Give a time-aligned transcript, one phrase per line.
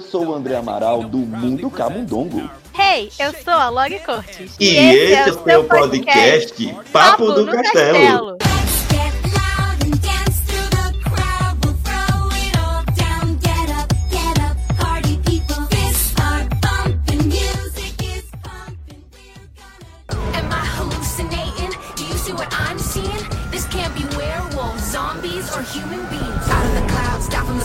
[0.00, 2.50] eu sou o André Amaral do Mundo Camundongo.
[2.76, 4.56] Hey, eu sou a Log Cortes.
[4.58, 8.38] E, e esse, esse, é o seu podcast, podcast Papo, Papo do Castelo.
[8.38, 8.50] Castelo.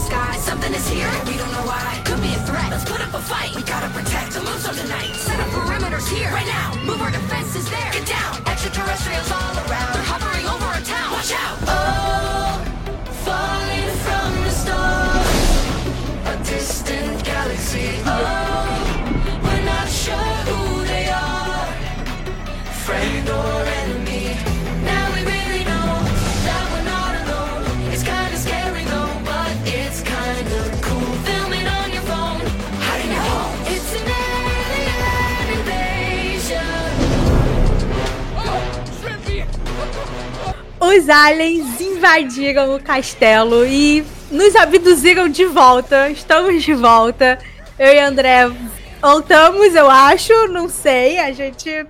[0.06, 0.38] sky.
[0.38, 2.02] Something is here, we don't know why.
[2.06, 3.56] Could be a threat, let's put up a fight.
[3.56, 5.14] We gotta protect Alonso tonight.
[5.16, 6.68] Set up perimeters here, right now.
[6.86, 7.92] Move our defenses there.
[7.92, 8.34] Get down.
[8.46, 9.90] Extraterrestrials all around.
[9.94, 11.10] They're hovering over our town.
[11.18, 11.58] Watch out.
[11.76, 12.62] Oh,
[13.26, 15.42] falling from the stars.
[16.32, 17.90] A distant galaxy.
[18.06, 18.45] Oh.
[40.88, 46.10] Os aliens invadiram o castelo e nos abduziram de volta.
[46.10, 47.40] Estamos de volta.
[47.78, 48.50] Eu e André
[49.02, 51.20] voltamos, eu acho, não sei.
[51.20, 51.86] A gente.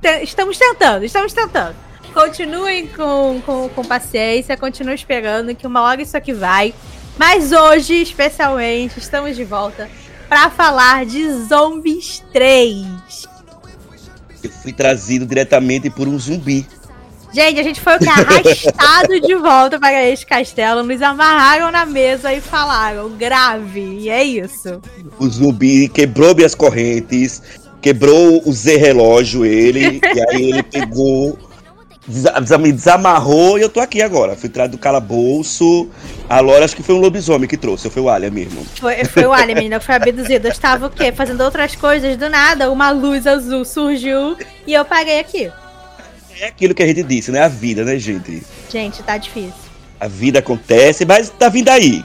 [0.00, 0.22] Te...
[0.22, 1.76] Estamos tentando, estamos tentando.
[2.12, 6.74] Continuem com, com, com paciência, continuem esperando que uma hora isso aqui vai.
[7.16, 9.88] Mas hoje, especialmente, estamos de volta
[10.28, 12.86] para falar de Zombies 3.
[14.42, 16.66] Eu fui trazido diretamente por um zumbi.
[17.32, 17.94] Gente, a gente foi?
[17.94, 24.22] Arrastado de volta para este castelo, nos amarraram na mesa e falaram, grave, e é
[24.22, 24.80] isso.
[25.18, 27.42] O zumbi quebrou minhas correntes,
[27.80, 31.38] quebrou o Z relógio ele, e aí ele pegou,
[32.60, 34.36] me desamarrou e eu tô aqui agora.
[34.36, 35.88] Fui trazido do calabouço.
[36.28, 38.66] A Laura acho que foi um lobisomem que trouxe, ou foi o Alien mesmo?
[38.78, 40.48] Foi, foi o Alien, menina, foi abduzido.
[40.48, 41.10] Eu estava o quê?
[41.12, 45.50] Fazendo outras coisas, do nada, uma luz azul surgiu e eu parei aqui.
[46.40, 47.40] É aquilo que a gente disse, né?
[47.40, 48.42] A vida, né, gente?
[48.70, 49.52] Gente, tá difícil.
[50.00, 52.04] A vida acontece, mas tá vindo aí.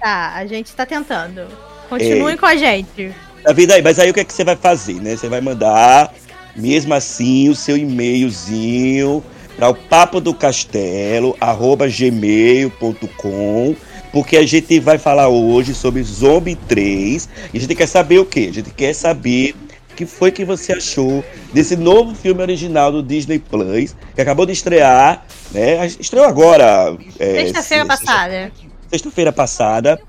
[0.00, 1.46] Tá, a gente tá tentando.
[1.88, 2.36] Continuem é.
[2.36, 3.14] com a gente.
[3.42, 5.16] Tá vindo aí, mas aí o que é que você vai fazer, né?
[5.16, 6.12] Você vai mandar,
[6.54, 9.24] mesmo assim, o seu e-mailzinho
[9.56, 13.74] para o papo do castelo, arroba gmail.com
[14.12, 18.24] porque a gente vai falar hoje sobre Zombie 3 e a gente quer saber o
[18.24, 18.48] quê?
[18.50, 19.54] A gente quer saber
[19.98, 24.52] que foi que você achou desse novo filme original do Disney Plus, que acabou de
[24.52, 25.84] estrear, né?
[25.88, 26.96] Estreou agora.
[27.18, 28.52] É, sexta-feira passada.
[28.88, 30.00] Sexta-feira passada.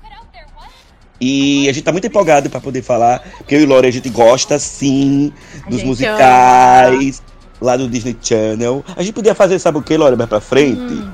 [1.20, 4.08] E a gente tá muito empolgado para poder falar, porque eu e Lore a gente
[4.10, 5.32] gosta sim
[5.68, 7.20] dos musicais
[7.60, 8.84] lá do Disney Channel.
[8.94, 10.80] A gente podia fazer, sabe o que, Lore, mais pra frente?
[10.80, 11.12] Hum.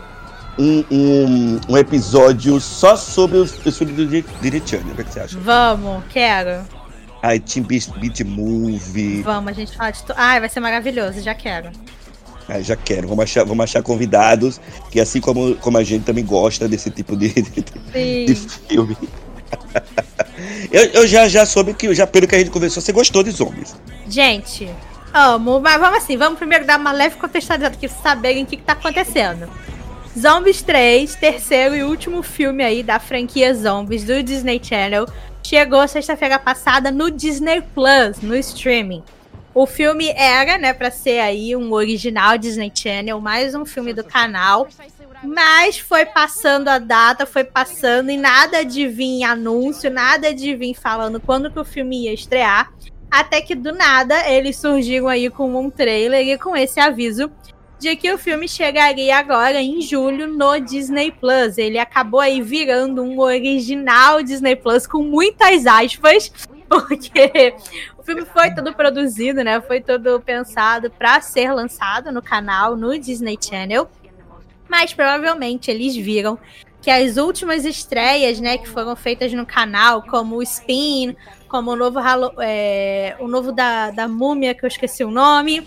[0.58, 4.92] Um, um, um, episódio só sobre os, os filmes do Disney Channel.
[4.92, 5.38] O que você acha?
[5.38, 6.62] Vamos, quero.
[7.26, 9.22] Ai, Team Beat, Beat Movie.
[9.22, 10.14] Vamos, a gente fala de tudo.
[10.16, 11.72] Ai, vai ser maravilhoso, já quero.
[12.48, 13.08] Ai, já quero.
[13.08, 14.60] Vamos achar, vamos achar convidados
[14.92, 18.96] que, assim como, como a gente também gosta desse tipo de, de, de filme.
[20.70, 23.32] eu, eu já, já soube que, já pelo que a gente conversou, você gostou de
[23.32, 23.74] zombies.
[24.08, 24.70] Gente,
[25.12, 25.58] amo.
[25.58, 28.74] Mas vamos assim, vamos primeiro dar uma leve contextualizada aqui, saberem o que, que tá
[28.74, 29.50] acontecendo.
[30.16, 35.06] Zombies 3, terceiro e último filme aí da franquia Zombies do Disney Channel,
[35.46, 39.04] chegou sexta-feira passada no Disney Plus, no streaming.
[39.54, 44.02] O filme era, né, para ser aí um original Disney Channel, mais um filme do
[44.02, 44.66] canal.
[45.22, 50.74] Mas foi passando a data, foi passando e nada de vir anúncio, nada de vir
[50.74, 52.72] falando quando que o filme ia estrear.
[53.08, 57.30] Até que do nada eles surgiram aí com um trailer e com esse aviso
[57.78, 61.58] de que o filme chegaria agora em julho no Disney Plus.
[61.58, 66.32] Ele acabou aí virando um original Disney Plus com muitas aspas,
[66.68, 67.54] porque
[67.98, 69.60] o filme foi todo produzido, né?
[69.60, 73.88] Foi todo pensado para ser lançado no canal, no Disney Channel.
[74.68, 76.38] Mas provavelmente eles viram
[76.80, 81.16] que as últimas estreias, né, que foram feitas no canal, como o Spin,
[81.48, 81.98] como o novo,
[82.40, 85.66] é, o novo da, da Múmia, que eu esqueci o nome,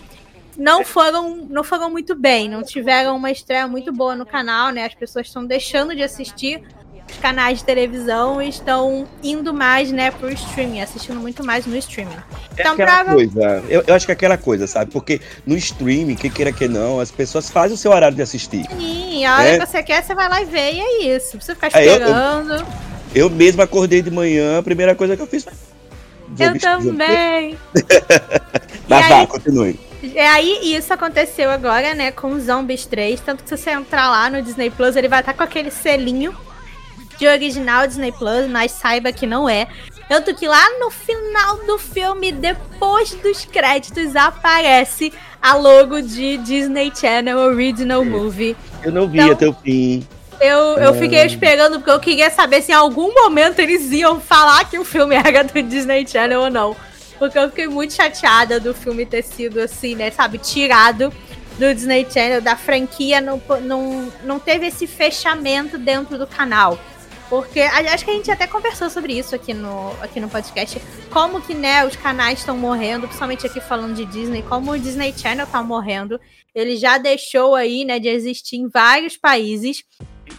[0.60, 4.84] não foram, não foram muito bem, não tiveram uma estreia muito boa no canal, né?
[4.84, 6.62] As pessoas estão deixando de assistir
[7.10, 11.74] os canais de televisão e estão indo mais, né, pro streaming, assistindo muito mais no
[11.78, 12.14] streaming.
[12.56, 13.14] É então, aquela pra...
[13.14, 14.92] coisa, eu, eu, acho que é aquela coisa, sabe?
[14.92, 18.66] Porque no streaming, quem queira que não, as pessoas fazem o seu horário de assistir.
[18.78, 19.58] Sim, a hora né?
[19.58, 21.30] que você quer, você vai lá e vê, e é isso.
[21.32, 22.52] Não precisa ficar esperando.
[22.52, 22.66] É, eu, eu,
[23.14, 25.54] eu mesmo acordei de manhã, a primeira coisa que eu fiz foi.
[26.38, 27.58] Eu também.
[28.86, 29.89] Mas continue.
[30.14, 33.20] É aí isso aconteceu agora, né, com Zombies 3.
[33.20, 36.34] Tanto que se você entrar lá no Disney Plus, ele vai estar com aquele selinho
[37.18, 39.68] de original Disney Plus, mas saiba que não é.
[40.08, 46.90] Tanto que lá no final do filme, depois dos créditos, aparece a logo de Disney
[46.94, 48.56] Channel Original Movie.
[48.82, 50.06] Eu não vi então, até o fim.
[50.40, 54.64] Eu, eu fiquei esperando porque eu queria saber se em algum momento eles iam falar
[54.68, 56.74] que o filme era do Disney Channel ou não.
[57.20, 61.12] Porque eu fiquei muito chateada do filme ter sido assim, né, sabe, tirado
[61.58, 66.78] do Disney Channel, da franquia, não, não, não teve esse fechamento dentro do canal.
[67.28, 70.80] Porque acho que a gente até conversou sobre isso aqui no, aqui no podcast.
[71.10, 75.14] Como que, né, os canais estão morrendo, principalmente aqui falando de Disney, como o Disney
[75.16, 76.18] Channel tá morrendo.
[76.54, 79.84] Ele já deixou aí, né, de existir em vários países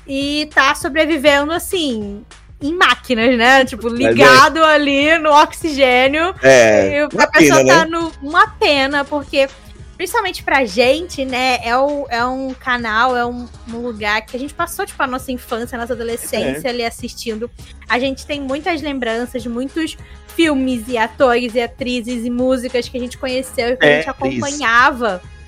[0.07, 2.25] e tá sobrevivendo assim
[2.61, 3.65] em máquinas, né?
[3.65, 4.73] Tipo, é ligado é...
[4.75, 6.33] ali no oxigênio.
[6.41, 6.99] É.
[6.99, 7.85] E a pessoa pena, tá né?
[7.85, 8.11] no.
[8.21, 9.49] Uma pena, porque,
[9.97, 11.59] principalmente pra gente, né?
[11.63, 15.07] É, o, é um canal, é um, um lugar que a gente passou, tipo, a
[15.07, 16.69] nossa infância, a nossa adolescência é.
[16.69, 17.49] ali assistindo.
[17.89, 19.97] A gente tem muitas lembranças, muitos
[20.35, 23.97] filmes e atores e atrizes e músicas que a gente conheceu e que a é,
[23.97, 25.21] gente acompanhava.
[25.23, 25.41] Isso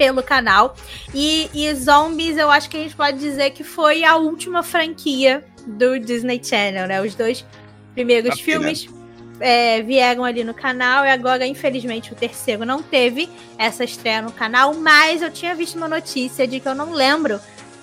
[0.00, 0.74] pelo canal.
[1.14, 5.44] E, e Zombies, eu acho que a gente pode dizer que foi a última franquia
[5.66, 7.00] do Disney Channel, né?
[7.00, 7.44] Os dois
[7.94, 8.92] primeiros Aqui, filmes né?
[9.40, 13.28] é, vieram ali no canal e agora, infelizmente, o terceiro não teve
[13.58, 17.40] essa estreia no canal, mas eu tinha visto uma notícia de que eu não lembro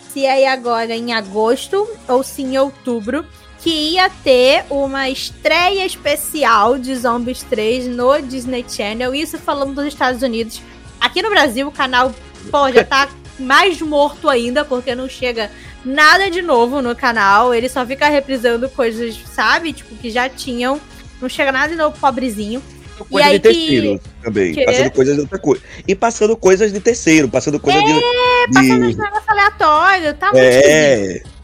[0.09, 3.25] se aí agora em agosto ou se em outubro
[3.59, 9.85] que ia ter uma estreia especial de Zombies 3 no Disney Channel, isso falando dos
[9.85, 10.61] Estados Unidos,
[10.99, 12.13] Aqui no Brasil, o canal,
[12.49, 13.09] pô, já tá
[13.39, 15.51] mais morto ainda, porque não chega
[15.83, 17.53] nada de novo no canal.
[17.53, 19.73] Ele só fica reprisando coisas, sabe?
[19.73, 20.79] Tipo, que já tinham.
[21.21, 22.61] Não chega nada de novo, pobrezinho.
[23.09, 24.23] Coisa e aí de terceiro que...
[24.23, 24.53] também.
[24.53, 24.65] Que?
[24.65, 25.61] Passando coisas de outra coisa.
[25.87, 27.91] E passando coisas de terceiro, passando coisas é, de.
[27.91, 28.97] É, passando de...
[28.97, 30.13] negócio aleatório.
[30.15, 31.01] Tá muito é.
[31.01, 31.37] esquisito.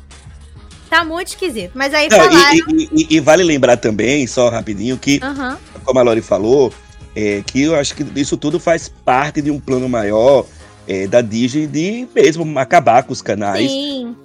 [0.89, 1.71] Tá muito esquisito.
[1.73, 2.55] Mas aí Não, falaram...
[2.69, 5.57] e, e, e, vale lembrar também, só rapidinho, que, uhum.
[5.83, 6.71] como a Lori falou,
[7.15, 10.45] é, que eu acho que isso tudo faz parte de um plano maior
[10.87, 13.71] é, da Disney de mesmo acabar com os canais.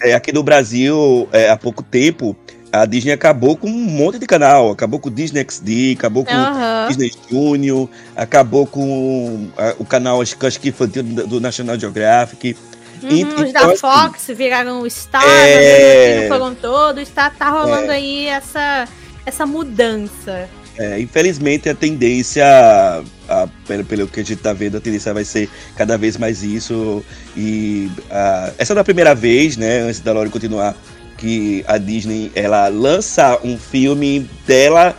[0.02, 2.36] É, aqui no Brasil, é, há pouco tempo,
[2.72, 4.70] a Disney acabou com um monte de canal.
[4.70, 10.20] Acabou com o Disney XD, acabou com o Disney Junior, acabou com a, o canal,
[10.20, 12.56] acho, acho que infantil do, do National Geographic.
[13.02, 16.26] Uhum, e, os então, da assim, Fox viraram o Star, é...
[16.28, 17.08] foram todos.
[17.08, 17.94] Tá, tá rolando é...
[17.94, 18.86] aí essa,
[19.24, 20.48] essa mudança.
[20.78, 25.12] É, infelizmente a tendência, a, a, pelo, pelo que a gente tá vendo, a tendência
[25.12, 27.04] vai ser cada vez mais isso.
[27.36, 29.80] E a, essa não é a primeira vez, né?
[29.80, 30.76] Antes da Lori continuar,
[31.16, 34.96] que a Disney ela lança um filme dela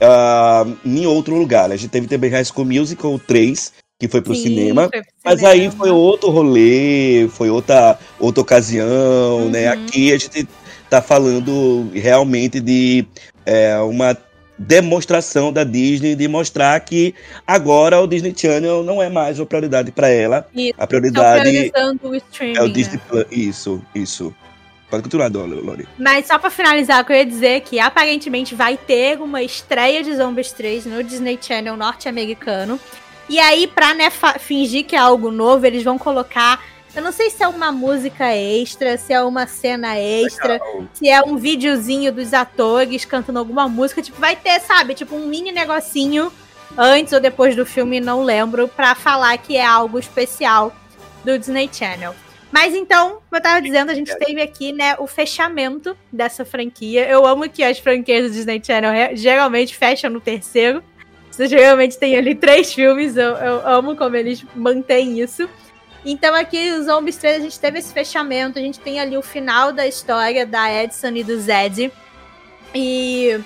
[0.00, 1.72] uh, em outro lugar.
[1.72, 4.90] A gente teve também High School Musical 3, que foi pro Sim, cinema.
[4.90, 5.54] Foi pro mas cinema.
[5.54, 9.44] aí foi outro rolê, foi outra, outra ocasião, né?
[9.44, 9.50] uhum.
[9.50, 9.68] né?
[9.68, 10.46] Aqui a gente
[10.90, 13.06] tá falando realmente de
[13.46, 14.16] é, uma
[14.58, 17.14] demonstração da Disney de mostrar que
[17.46, 20.46] agora o Disney Channel não é mais uma prioridade para ela.
[20.54, 21.72] Isso, a prioridade
[22.40, 23.02] é o Disney né?
[23.08, 23.26] Plus.
[23.30, 24.34] Isso, isso.
[24.90, 25.88] Pode continuar, Lori.
[25.98, 30.52] Mas só para finalizar, eu queria dizer que aparentemente vai ter uma estreia de Zombies
[30.52, 32.78] 3 no Disney Channel norte-americano.
[33.28, 36.62] E aí, pra né, fingir que é algo novo, eles vão colocar
[36.94, 40.84] eu não sei se é uma música extra, se é uma cena extra, Legal.
[40.92, 44.00] se é um videozinho dos atores cantando alguma música.
[44.00, 44.94] Tipo, vai ter, sabe?
[44.94, 46.32] Tipo, um mini negocinho
[46.76, 50.72] antes ou depois do filme, não lembro, para falar que é algo especial
[51.24, 52.14] do Disney Channel.
[52.52, 57.04] Mas então, como eu tava dizendo, a gente teve aqui, né, o fechamento dessa franquia.
[57.08, 60.80] Eu amo que as franquias do Disney Channel geralmente fecham no terceiro.
[61.28, 65.48] Você geralmente tem ali três filmes, eu, eu amo como eles mantêm isso.
[66.04, 69.22] Então aqui os Zombies 3 a gente teve esse fechamento, a gente tem ali o
[69.22, 71.90] final da história da Edson e do Zed.
[72.74, 73.40] E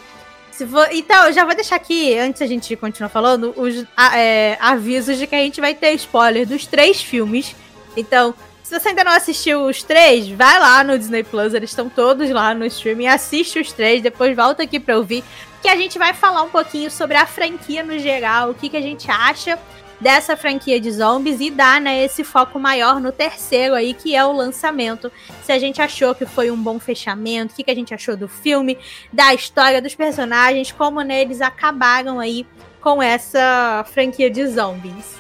[0.67, 3.85] for, então, eu já vou deixar aqui, antes a gente continuar falando, os
[4.15, 7.55] é, avisos de que a gente vai ter spoiler dos três filmes.
[7.97, 11.89] Então, se você ainda não assistiu os três, vai lá no Disney Plus, eles estão
[11.89, 15.23] todos lá no streaming, assiste os três, depois volta aqui pra ouvir,
[15.63, 18.77] que a gente vai falar um pouquinho sobre a franquia no geral, o que, que
[18.77, 19.59] a gente acha
[20.01, 24.25] dessa franquia de zombies e dar né, esse foco maior no terceiro aí, que é
[24.25, 25.11] o lançamento.
[25.45, 28.17] Se a gente achou que foi um bom fechamento, o que, que a gente achou
[28.17, 28.79] do filme,
[29.13, 32.47] da história dos personagens, como né, eles acabaram aí
[32.81, 35.17] com essa franquia de zombies.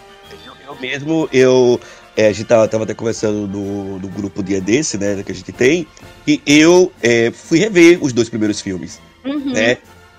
[0.47, 1.81] Eu, eu mesmo, eu.
[2.17, 5.35] É, a gente tava, tava até conversando no, no grupo dia desse, né, que a
[5.35, 5.87] gente tem,
[6.27, 9.53] e eu é, fui rever os dois primeiros filmes, uhum.
[9.53, 9.79] né?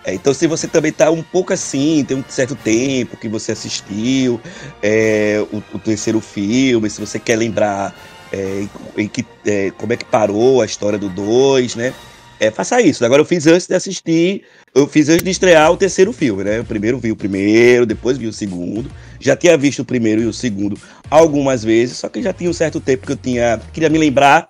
[0.10, 3.52] É, então, se você também está um pouco assim, tem um certo tempo que você
[3.52, 4.42] assistiu
[4.82, 7.96] é, o, o, terceiro filme, se você quer lembrar
[8.34, 8.66] é,
[8.98, 11.94] em que, é, como é que parou a história do 2, né?
[12.40, 13.06] É, faça isso.
[13.06, 16.62] Agora eu fiz antes de assistir Eu fiz antes de estrear o terceiro filme, né?
[16.62, 18.90] O primeiro vi o primeiro, depois vi o segundo.
[19.20, 20.80] Já tinha visto o primeiro e o segundo
[21.12, 23.60] algumas vezes, só que já tinha um certo tempo que eu tinha.
[23.74, 24.50] Queria me lembrar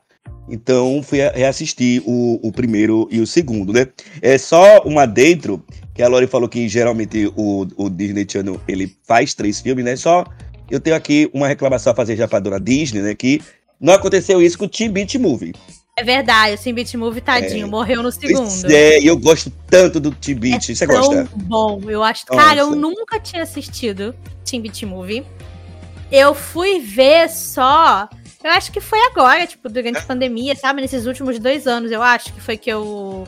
[0.49, 3.87] então fui reassistir o, o primeiro e o segundo, né?
[4.21, 5.63] É só uma dentro
[5.93, 9.95] que a Lori falou que geralmente o, o Disney Channel ele faz três filmes, né?
[9.95, 10.23] Só
[10.69, 13.15] eu tenho aqui uma reclamação a fazer já pra dona Disney, né?
[13.15, 13.41] Que
[13.79, 15.53] não aconteceu isso com o Team Beat Movie.
[15.95, 17.69] É verdade, o Team Beat Movie, tadinho, é.
[17.69, 18.71] morreu no segundo.
[18.71, 20.69] É, e eu gosto tanto do Team Beat.
[20.69, 21.29] É Você tão gosta?
[21.35, 22.23] bom, eu acho.
[22.29, 22.41] Nossa.
[22.41, 24.15] Cara, eu nunca tinha assistido
[24.49, 25.25] Team Beat Movie.
[26.09, 28.07] Eu fui ver só
[28.43, 30.81] eu acho que foi agora, tipo, durante a pandemia, sabe?
[30.81, 33.27] Nesses últimos dois anos, eu acho que foi que eu.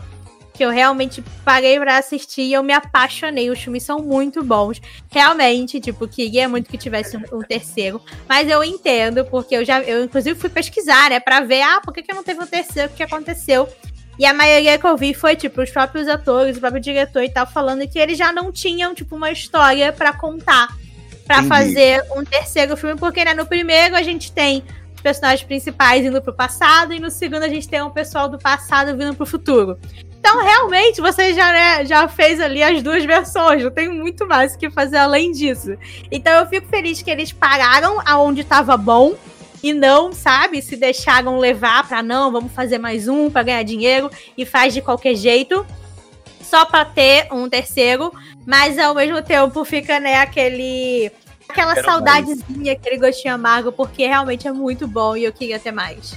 [0.53, 3.49] Que eu realmente parei pra assistir e eu me apaixonei.
[3.49, 4.81] Os filmes são muito bons.
[5.09, 8.01] Realmente, tipo, queria muito que tivesse um, um, terceiro.
[8.27, 9.81] Mas eu entendo, porque eu já.
[9.81, 11.19] Eu, inclusive, fui pesquisar, né?
[11.19, 12.91] Pra ver, ah, por que, que não teve um terceiro?
[12.91, 13.67] O que aconteceu?
[14.19, 17.29] E a maioria que eu vi foi, tipo, os próprios atores, o próprio diretor e
[17.29, 20.69] tal, falando que eles já não tinham, tipo, uma história para contar.
[21.25, 24.63] para fazer um terceiro filme, porque né, no primeiro a gente tem
[25.01, 28.95] personagens principais indo pro passado, e no segundo a gente tem um pessoal do passado
[28.97, 29.77] vindo pro futuro.
[30.19, 34.53] Então, realmente, você já, né, já fez ali as duas versões, não tem muito mais
[34.53, 35.75] o que fazer além disso.
[36.11, 39.15] Então, eu fico feliz que eles pararam aonde estava bom
[39.63, 44.09] e não, sabe, se deixaram levar para não, vamos fazer mais um para ganhar dinheiro
[44.37, 45.65] e faz de qualquer jeito
[46.41, 48.11] só para ter um terceiro,
[48.45, 51.11] mas ao mesmo tempo fica, né, aquele
[51.51, 52.69] aquela Quero saudadezinha, mais.
[52.69, 56.13] aquele gostinho amargo, porque realmente é muito bom e eu queria ter mais.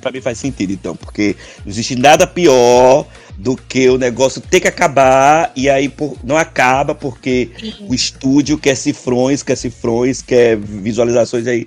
[0.00, 1.34] Pra mim faz sentido, então, porque
[1.64, 3.06] não existe nada pior
[3.38, 7.86] do que o negócio ter que acabar e aí por, não acaba porque Sim.
[7.88, 11.66] o estúdio quer cifrões, quer cifrões, quer visualizações aí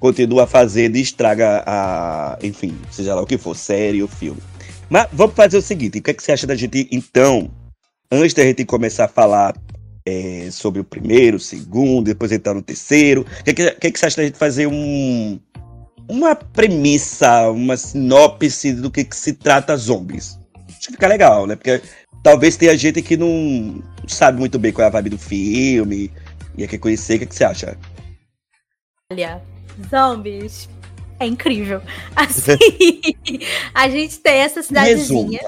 [0.00, 4.40] continua fazendo e estraga a, enfim, seja lá o que for, série ou filme.
[4.88, 7.50] Mas vamos fazer o seguinte, o que, é que você acha da gente, então,
[8.10, 9.54] antes da gente começar a falar
[10.08, 13.26] é, sobre o primeiro, o segundo, depois entrar no terceiro.
[13.40, 15.38] O que, que, que, você acha da gente fazer um,
[16.08, 20.38] uma premissa, uma sinopse do que, que se trata zombies?
[20.66, 21.56] Acho que fica legal, né?
[21.56, 21.82] Porque
[22.22, 26.10] talvez tenha gente que não sabe muito bem qual é a vibe do filme
[26.56, 27.16] e quer conhecer.
[27.16, 27.76] O que, que você acha?
[29.12, 29.42] Olha,
[29.90, 30.70] zombies
[31.20, 31.82] é incrível.
[32.16, 32.56] Assim,
[33.74, 35.40] a gente tem essa cidadezinha.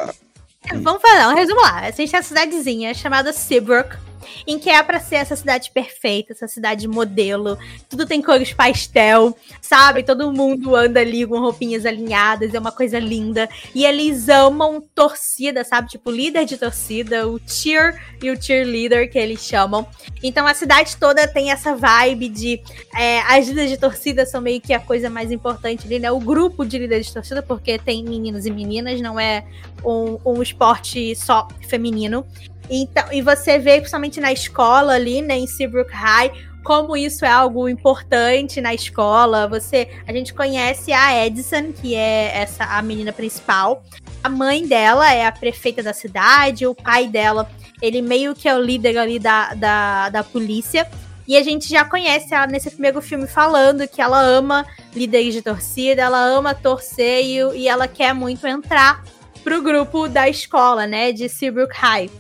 [0.83, 1.79] Vamos fazer um resumo lá.
[1.79, 4.10] A gente tem essa cidadezinha chamada Seabrook
[4.47, 7.59] em que é para ser essa cidade perfeita, essa cidade modelo.
[7.89, 10.03] Tudo tem cores pastel, sabe?
[10.03, 13.49] Todo mundo anda ali com roupinhas alinhadas, é uma coisa linda.
[13.75, 15.89] E eles amam torcida, sabe?
[15.89, 19.87] Tipo, líder de torcida, o cheer e o cheerleader que eles chamam.
[20.23, 22.63] Então a cidade toda tem essa vibe de
[22.95, 26.11] é, as líderes de torcida são meio que a coisa mais importante ali, né?
[26.11, 29.45] O grupo de líderes de torcida, porque tem meninos e meninas, não é
[29.85, 32.27] um, um esporte só feminino.
[32.71, 36.31] Então, e você vê principalmente na escola ali, né, em Seabrook High,
[36.63, 39.49] como isso é algo importante na escola.
[39.49, 43.83] Você, a gente conhece a Edison, que é essa a menina principal.
[44.23, 47.51] A mãe dela é a prefeita da cidade, o pai dela,
[47.83, 50.89] ele meio que é o líder ali da, da, da polícia.
[51.27, 55.43] E a gente já conhece ela nesse primeiro filme falando que ela ama líderes de
[55.43, 59.03] torcida, ela ama torcer e, e ela quer muito entrar
[59.43, 62.11] pro grupo da escola, né, de Seabrook High.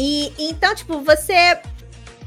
[0.00, 1.58] E então, tipo, você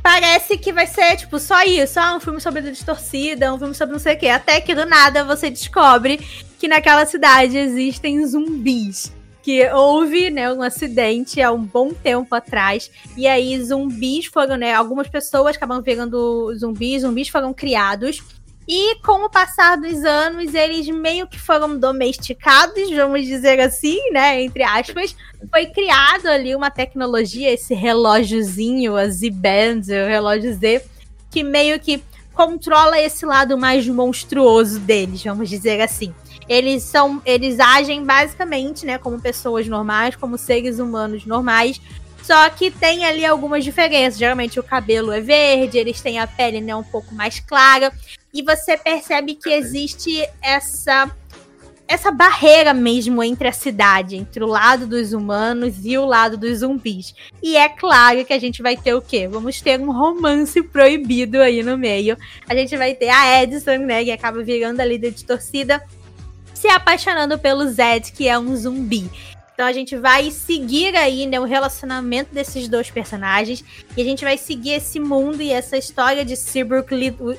[0.04, 2.00] parece que vai ser, tipo, só isso.
[2.00, 4.28] Ah, um filme sobre distorcida, um filme sobre não sei o quê.
[4.28, 6.18] Até que do nada você descobre
[6.60, 9.12] que naquela cidade existem zumbis.
[9.42, 12.92] Que houve, né, um acidente há um bom tempo atrás.
[13.18, 14.74] E aí, zumbis foram, né?
[14.74, 18.22] Algumas pessoas acabam virando zumbis, zumbis foram criados.
[18.68, 24.42] E com o passar dos anos, eles meio que foram domesticados, vamos dizer assim, né?
[24.42, 25.16] Entre aspas.
[25.50, 30.82] Foi criado ali uma tecnologia, esse relógiozinho, a Z-Band, o relógio Z,
[31.30, 32.02] que meio que
[32.34, 36.14] controla esse lado mais monstruoso deles, vamos dizer assim.
[36.48, 41.80] Eles são, eles agem basicamente, né, como pessoas normais, como seres humanos normais,
[42.22, 44.18] só que tem ali algumas diferenças.
[44.18, 47.92] Geralmente o cabelo é verde, eles têm a pele né, um pouco mais clara
[48.34, 51.16] e você percebe que existe essa
[51.86, 56.60] essa barreira mesmo entre a cidade, entre o lado dos humanos e o lado dos
[56.60, 57.14] zumbis.
[57.42, 59.28] E é claro que a gente vai ter o quê?
[59.28, 62.18] Vamos ter um romance proibido aí no meio.
[62.48, 65.84] A gente vai ter a Edison, né, que acaba virando a líder de torcida,
[66.54, 69.12] se apaixonando pelo Zed, que é um zumbi.
[69.54, 73.64] Então a gente vai seguir aí, né, o relacionamento desses dois personagens
[73.96, 76.94] e a gente vai seguir esse mundo e essa história de Seabrook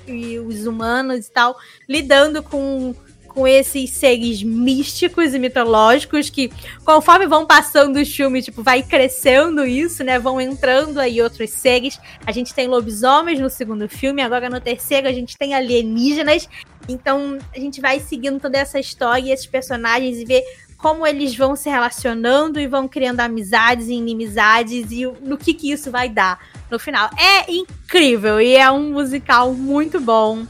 [0.06, 1.56] e os humanos e tal
[1.88, 2.94] lidando com
[3.34, 6.52] com esses seres místicos e mitológicos que,
[6.84, 10.20] conforme vão passando os filmes, tipo, vai crescendo isso, né?
[10.20, 11.98] Vão entrando aí outros seres.
[12.24, 16.48] A gente tem lobisomens no segundo filme, agora no terceiro a gente tem alienígenas.
[16.88, 20.44] Então a gente vai seguindo toda essa história e esses personagens e ver
[20.84, 25.72] como eles vão se relacionando e vão criando amizades e inimizades e no que, que
[25.72, 26.38] isso vai dar
[26.70, 27.08] no final.
[27.18, 30.44] É incrível e é um musical muito bom.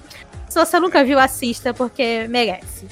[0.48, 2.86] Se você nunca viu, assista, porque merece.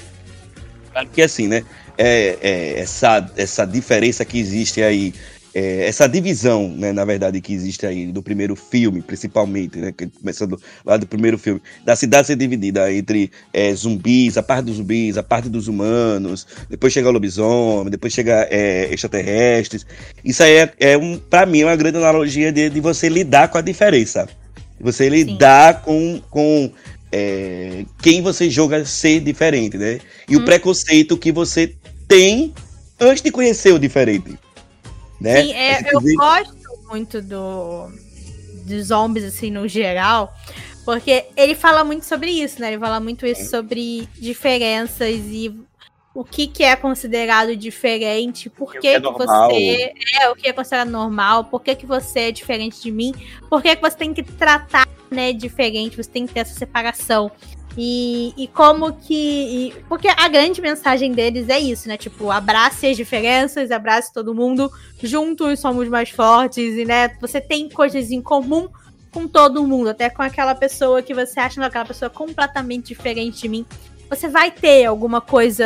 [0.93, 1.65] Claro que assim, né?
[1.97, 5.13] É, é, essa, essa diferença que existe aí
[5.53, 10.59] é, essa divisão, né, na verdade, que existe aí do primeiro filme, principalmente, né, começando
[10.83, 15.17] lá do primeiro filme, da cidade ser dividida entre é, zumbis, a parte dos zumbis,
[15.17, 19.85] a parte dos humanos, depois chega o lobisomem, depois chega é, extraterrestres.
[20.25, 23.49] Isso aí é, é um, para mim, é uma grande analogia de, de você lidar
[23.49, 24.27] com a diferença.
[24.79, 25.81] Você lidar Sim.
[25.85, 26.71] com, com
[27.11, 29.99] é, quem você joga ser diferente, né?
[30.27, 30.39] E hum.
[30.39, 31.75] o preconceito que você
[32.07, 32.53] tem
[32.99, 34.37] antes de conhecer o diferente.
[35.23, 35.41] Né?
[35.41, 36.53] Sim, é, eu gosto
[36.89, 37.89] muito do
[38.65, 40.33] de zombies, assim, no geral,
[40.83, 42.73] porque ele fala muito sobre isso, né?
[42.73, 45.53] Ele fala muito isso sobre diferenças e
[46.13, 50.47] o que, que é considerado diferente, por que, que, é que você é o que
[50.47, 53.13] é considerado normal, por que, que você é diferente de mim,
[53.49, 57.31] por que, que você tem que tratar né, diferente, você tem que ter essa separação.
[57.77, 59.13] E, e como que.
[59.13, 61.97] E, porque a grande mensagem deles é isso, né?
[61.97, 67.09] Tipo, abrace as diferenças, abrace todo mundo, juntos somos mais fortes, e né?
[67.19, 68.69] Você tem coisas em comum
[69.11, 73.47] com todo mundo, até com aquela pessoa que você acha aquela pessoa completamente diferente de
[73.47, 73.65] mim.
[74.09, 75.65] Você vai ter alguma coisa,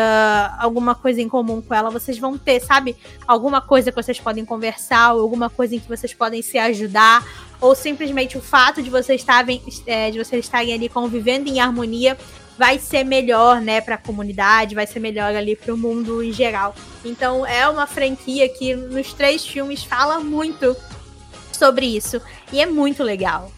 [0.57, 2.95] alguma coisa em comum com ela, vocês vão ter, sabe?
[3.27, 7.25] Alguma coisa que vocês podem conversar, alguma coisa em que vocês podem se ajudar,
[7.59, 12.17] ou simplesmente o fato de vocês estarem, é, de vocês estarem ali convivendo em harmonia
[12.57, 16.33] vai ser melhor, né, para a comunidade, vai ser melhor ali para o mundo em
[16.33, 16.75] geral.
[17.05, 20.75] Então é uma franquia que nos três filmes fala muito
[21.51, 22.19] sobre isso
[22.51, 23.51] e é muito legal.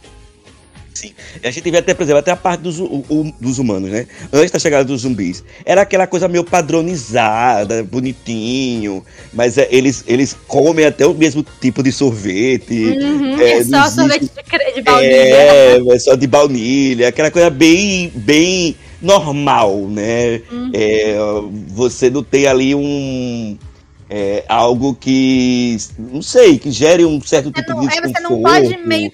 [0.99, 1.13] Sim.
[1.41, 4.05] A gente vê até, por exemplo, até a parte dos, o, dos humanos, né?
[4.33, 5.45] Antes da chegada dos zumbis.
[5.63, 9.01] Era aquela coisa meio padronizada, bonitinho.
[9.31, 12.73] Mas é, eles, eles comem até o mesmo tipo de sorvete.
[12.73, 15.15] Uhum, é, é só existe, sorvete de, de baunilha.
[15.15, 17.07] É, é só de baunilha.
[17.07, 20.41] Aquela coisa bem, bem normal, né?
[20.51, 20.71] Uhum.
[20.73, 21.15] É,
[21.69, 23.57] você não tem ali um.
[24.09, 28.17] É, algo que, não sei, que gere um certo tipo não, de desconforto.
[28.17, 29.11] É, você não pode meio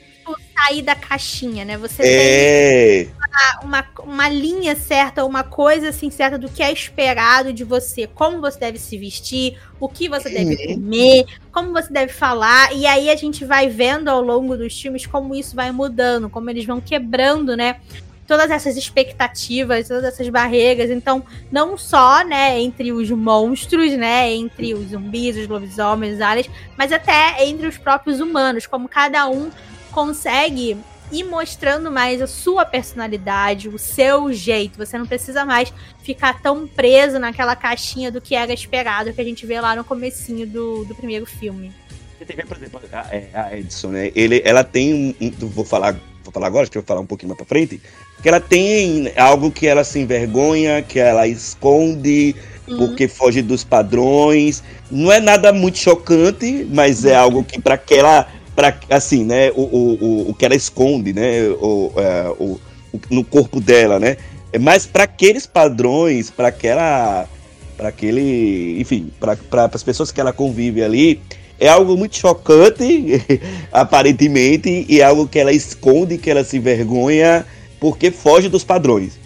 [0.55, 1.77] sair da caixinha, né?
[1.77, 3.03] Você é...
[3.03, 7.63] tem uma, uma, uma, linha certa, uma coisa assim certa do que é esperado de
[7.63, 10.73] você, como você deve se vestir, o que você deve uhum.
[10.75, 15.05] comer, como você deve falar, e aí a gente vai vendo ao longo dos filmes
[15.05, 17.77] como isso vai mudando, como eles vão quebrando, né?
[18.25, 20.89] Todas essas expectativas, todas essas barreiras.
[20.89, 26.49] Então, não só, né, entre os monstros, né, entre os zumbis, os lobisomens, os aliens,
[26.75, 29.51] mas até entre os próprios humanos, como cada um
[29.95, 30.77] consegue
[31.09, 34.77] ir mostrando mais a sua personalidade, o seu jeito.
[34.77, 35.71] Você não precisa mais
[36.03, 39.85] ficar tão preso naquela caixinha do que era esperado que a gente vê lá no
[39.85, 41.71] comecinho do, do primeiro filme.
[42.17, 44.11] Você tem, por exemplo, a, é, a Edson, né?
[44.13, 46.99] Ele, ela tem um, um, Vou falar, vou falar agora, acho que eu vou falar
[46.99, 47.81] um pouquinho mais pra frente.
[48.21, 52.35] Que ela tem algo que ela se envergonha, que ela esconde,
[52.67, 52.77] uhum.
[52.79, 54.61] porque foge dos padrões.
[54.91, 59.61] Não é nada muito chocante, mas é algo que para aquela para assim, né, o,
[59.61, 62.59] o, o, que ela esconde, né, o, é, o,
[62.93, 64.17] o no corpo dela, né,
[64.53, 67.27] é mais para aqueles padrões, para aquela,
[67.75, 71.21] para aquele, enfim, para as pessoas que ela convive ali,
[71.59, 73.21] é algo muito chocante,
[73.71, 77.45] aparentemente, e é algo que ela esconde, que ela se vergonha,
[77.79, 79.19] porque foge dos padrões.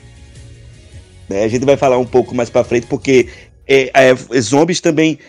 [1.27, 1.43] Né?
[1.43, 3.27] A gente vai falar um pouco mais para frente, porque
[3.67, 5.19] é, é, zombies também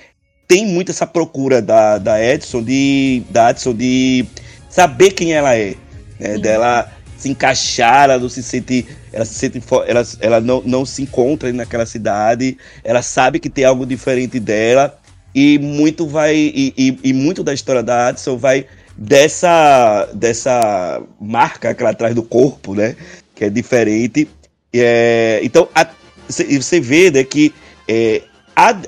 [0.50, 4.26] tem muito essa procura da, da Edson de da Edson de
[4.68, 5.76] saber quem ela é,
[6.18, 6.38] né?
[6.38, 11.02] dela se encaixar, ela não se sente, ela se sente, ela, ela não, não se
[11.02, 14.98] encontra naquela cidade, ela sabe que tem algo diferente dela
[15.32, 21.72] e muito vai e, e, e muito da história da Edson vai dessa dessa marca
[21.72, 22.96] que ela traz do corpo, né?
[23.36, 24.28] Que é diferente.
[24.74, 25.86] É, então a,
[26.28, 27.54] você vê né, que
[27.86, 28.22] é,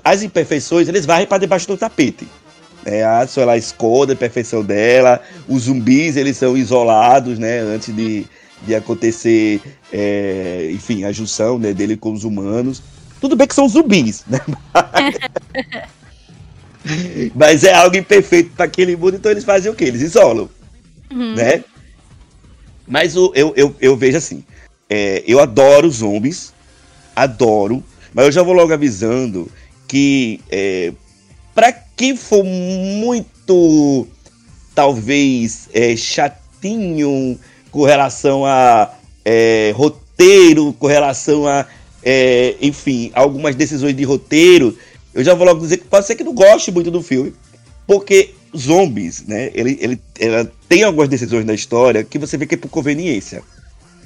[0.05, 2.29] as imperfeições, eles varrem para debaixo do tapete.
[2.85, 7.95] É, a Adson, ela esconde a imperfeição dela, os zumbis, eles são isolados, né, antes
[7.95, 8.27] de,
[8.67, 9.61] de acontecer,
[9.93, 12.83] é, enfim, a junção né, dele com os humanos.
[13.21, 14.41] Tudo bem que são zumbis, né?
[17.35, 19.85] Mas é algo imperfeito para aquele mundo, então eles fazem o quê?
[19.85, 20.51] Eles isolam,
[21.11, 21.37] uhum.
[21.37, 21.63] né?
[22.87, 24.45] Mas o, eu, eu, eu vejo assim,
[24.91, 26.53] é, eu adoro zombies,
[27.15, 29.49] adoro, Mas eu já vou logo avisando
[29.93, 30.91] que é,
[31.55, 34.07] para quem for muito,
[34.75, 37.39] talvez, é, chatinho
[37.71, 38.91] com relação a
[39.23, 41.67] é, roteiro, com relação a,
[42.03, 44.79] é, enfim, algumas decisões de roteiro,
[45.13, 47.35] eu já vou logo dizer que pode ser que não goste muito do filme,
[47.87, 49.51] porque zombies, né?
[49.53, 53.43] Ele, ele, ela tem algumas decisões na história que você vê que é por conveniência.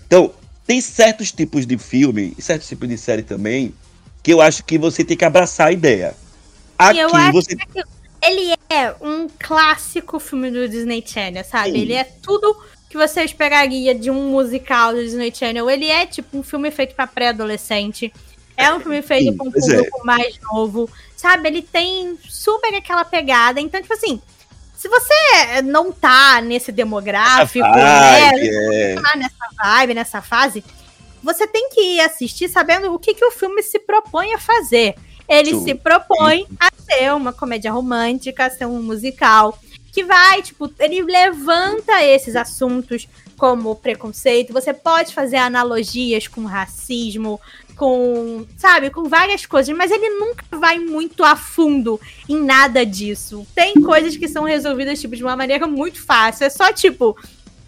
[0.04, 0.32] Então,
[0.66, 3.72] tem certos tipos de filme certos tipos de série também
[4.26, 6.12] que eu acho que você tem que abraçar a ideia.
[6.76, 7.54] Aqui eu acho você.
[7.54, 7.84] Que
[8.20, 11.70] ele é um clássico filme do Disney Channel, sabe?
[11.70, 11.78] Sim.
[11.78, 12.60] Ele é tudo
[12.90, 15.70] que você esperaria de um musical do Disney Channel.
[15.70, 18.12] Ele é tipo um filme feito para pré-adolescente.
[18.56, 19.52] É um filme feito com um é.
[19.52, 20.04] público é.
[20.04, 20.90] mais novo.
[21.16, 21.48] Sabe?
[21.48, 23.60] Ele tem super aquela pegada.
[23.60, 24.20] Então, tipo assim,
[24.76, 28.90] se você não tá nesse demográfico, vibe, né?
[28.90, 28.94] É.
[28.96, 30.64] Não tá nessa vibe, nessa fase,
[31.22, 34.94] você tem que ir assistir sabendo o que, que o filme se propõe a fazer.
[35.28, 39.58] Ele se propõe a ser uma comédia romântica, a ser um musical
[39.92, 44.52] que vai, tipo, ele levanta esses assuntos como preconceito.
[44.52, 47.40] Você pode fazer analogias com racismo,
[47.76, 51.98] com, sabe, com várias coisas, mas ele nunca vai muito a fundo
[52.28, 53.46] em nada disso.
[53.54, 56.44] Tem coisas que são resolvidas, tipo, de uma maneira muito fácil.
[56.44, 57.16] É só, tipo,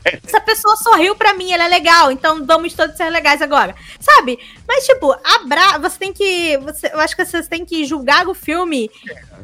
[0.04, 3.74] essa pessoa sorriu para mim, ela é legal, então vamos todos ser legais agora.
[4.00, 4.38] Sabe?
[4.66, 5.78] Mas, tipo, abra...
[5.78, 6.56] você tem que.
[6.58, 6.88] Você...
[6.92, 8.90] Eu acho que vocês têm que julgar o filme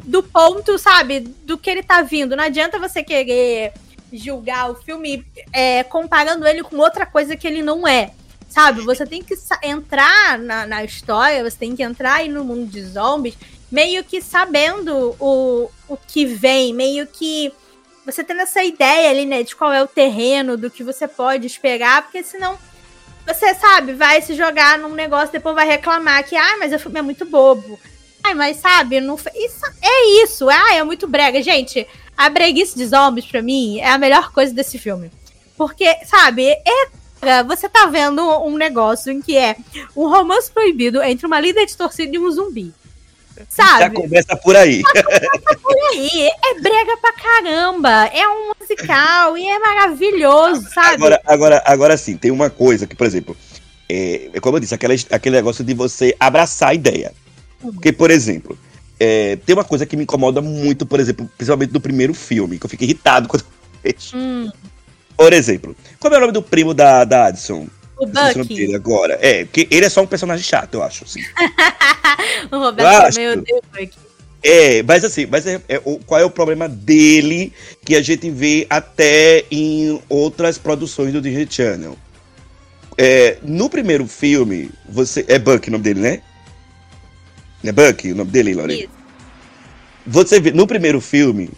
[0.05, 2.37] do ponto, sabe, do que ele tá vindo.
[2.37, 3.73] Não adianta você querer
[4.12, 8.12] julgar o filme é, comparando ele com outra coisa que ele não é.
[8.49, 8.83] Sabe?
[8.83, 12.85] Você tem que entrar na, na história, você tem que entrar aí no mundo de
[12.85, 13.37] zombies,
[13.71, 17.53] meio que sabendo o, o que vem, meio que
[18.05, 21.47] você tendo essa ideia ali, né, de qual é o terreno, do que você pode
[21.47, 22.59] esperar, porque senão
[23.27, 26.99] você, sabe, vai se jogar num negócio, depois vai reclamar que, ah, mas o filme
[26.99, 27.79] é muito bobo.
[28.23, 30.49] Ai, mas sabe, não isso é isso.
[30.49, 31.43] Ah, é muito brega.
[31.43, 31.87] Gente,
[32.17, 35.11] a breguice de zombies, pra mim, é a melhor coisa desse filme.
[35.57, 39.57] Porque, sabe, é você tá vendo um negócio em que é
[39.97, 42.73] um romance proibido entre uma líder de torcida e um zumbi.
[43.49, 43.81] Sabe?
[43.81, 44.83] Já começa por aí.
[44.94, 46.31] Já começa por aí.
[46.44, 47.90] É brega pra caramba.
[48.07, 50.94] É um musical e é maravilhoso, sabe?
[50.94, 53.37] Agora, agora, agora sim, tem uma coisa que, por exemplo,
[53.88, 57.12] é, é como eu disse, aquele, aquele negócio de você abraçar a ideia.
[57.61, 58.59] Porque, por exemplo,
[58.99, 62.66] é, tem uma coisa que me incomoda muito, por exemplo, principalmente do primeiro filme, que
[62.66, 64.16] eu fico irritado quando eu vejo.
[64.16, 64.51] Hum.
[65.16, 67.68] Por exemplo, como é o nome do primo da, da Addison?
[68.05, 68.75] O Bucky.
[68.75, 69.19] agora.
[69.21, 71.05] É, porque ele é só um personagem chato, eu acho.
[71.05, 71.21] Assim.
[72.51, 73.99] o Roberto, meu Deus, Bucky.
[74.47, 77.51] É, mas assim, mas é, é, o, qual é o problema dele
[77.83, 81.97] que a gente vê até em outras produções do Disney Channel?
[82.99, 85.25] É, no primeiro filme, você.
[85.29, 86.23] É Buck o nome dele, né?
[87.64, 88.88] É Buck o nome dele, Lorena?
[90.07, 91.51] Você vê, no primeiro filme,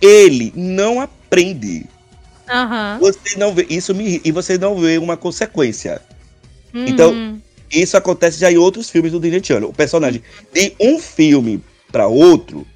[0.00, 1.84] ele não aprende
[2.48, 2.98] Uhum.
[3.00, 6.00] Você não vê, isso me e você não vê uma consequência.
[6.72, 6.86] Uhum.
[6.86, 7.40] Então,
[7.72, 9.70] isso acontece já em outros filmes do Channel.
[9.70, 12.66] O personagem de um filme para outro,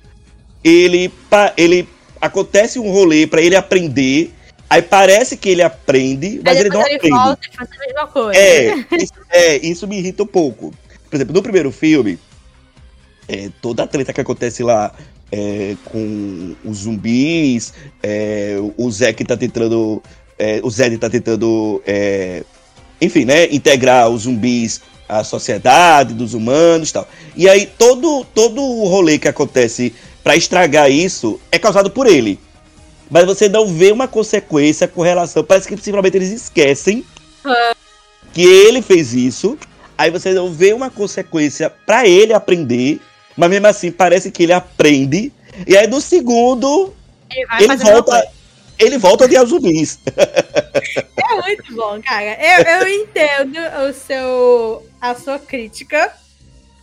[0.65, 1.13] ele
[1.57, 1.89] ele
[2.21, 4.33] acontece um rolê para ele aprender,
[4.69, 7.17] aí parece que ele aprende, mas ele não ele aprende.
[7.17, 8.39] Volta e faz a mesma coisa.
[8.39, 10.73] É, isso, é, isso me irrita um pouco.
[11.09, 12.19] Por exemplo, no primeiro filme,
[13.29, 14.95] é, toda a treta que acontece lá
[15.31, 20.03] é, com os zumbis, é, o Zé que tá tentando.
[20.38, 21.83] É, o Zed tá tentando.
[21.87, 22.43] É,
[23.01, 23.47] enfim, né?
[23.53, 27.09] Integrar os zumbis à sociedade, dos humanos e tal.
[27.37, 32.38] E aí todo, todo o rolê que acontece para estragar isso é causado por ele.
[33.11, 35.43] Mas você não vê uma consequência com relação.
[35.43, 37.05] Parece que simplesmente eles esquecem
[38.33, 39.57] que ele fez isso.
[39.97, 43.01] Aí você não vê uma consequência para ele aprender
[43.38, 45.33] mas mesmo assim, parece que ele aprende.
[45.64, 46.92] E aí, no segundo,
[47.31, 48.29] ele, ele volta.
[48.77, 49.98] Ele volta a odiar zumbis.
[50.07, 52.37] É muito bom, cara.
[52.40, 56.12] Eu, eu entendo o seu, a sua crítica.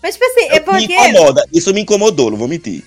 [0.03, 0.87] Mas, tipo assim, é porque.
[0.87, 1.45] Me incomoda.
[1.53, 2.83] Isso me incomodou, não vou mentir.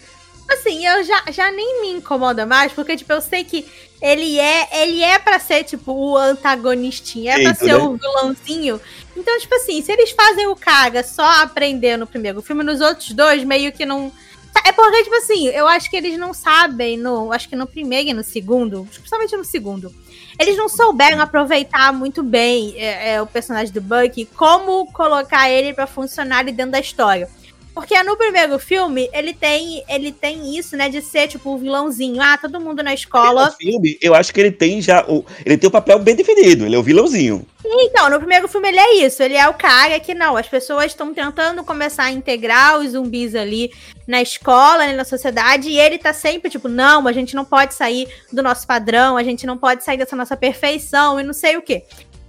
[0.48, 3.66] Assim, eu já, já nem me incomoda mais, porque, tipo, eu sei que
[4.00, 7.76] ele é ele é para ser, tipo, o antagonistinho, é pra ser né?
[7.76, 8.80] o vilãozinho.
[9.16, 13.10] Então, tipo assim, se eles fazem o Kaga só aprender no primeiro filme, nos outros
[13.10, 14.12] dois, meio que não.
[14.64, 18.08] É porque, tipo assim, eu acho que eles não sabem, no, acho que no primeiro
[18.08, 19.94] e no segundo, principalmente no segundo,
[20.38, 25.72] eles não souberam aproveitar muito bem é, é, o personagem do Bucky, como colocar ele
[25.72, 27.28] para funcionar ali dentro da história.
[27.78, 32.20] Porque no primeiro filme, ele tem, ele tem isso, né, de ser, tipo, o vilãozinho.
[32.20, 33.46] Ah, todo mundo na escola.
[33.46, 35.04] No filme, eu acho que ele tem já.
[35.06, 37.46] O, ele tem o um papel bem definido, ele é o vilãozinho.
[37.64, 40.86] Então, no primeiro filme ele é isso, ele é o cara que não, as pessoas
[40.86, 43.72] estão tentando começar a integrar os zumbis ali
[44.08, 47.74] na escola, né, na sociedade, e ele tá sempre tipo, não, a gente não pode
[47.74, 51.56] sair do nosso padrão, a gente não pode sair dessa nossa perfeição e não sei
[51.56, 51.84] o quê.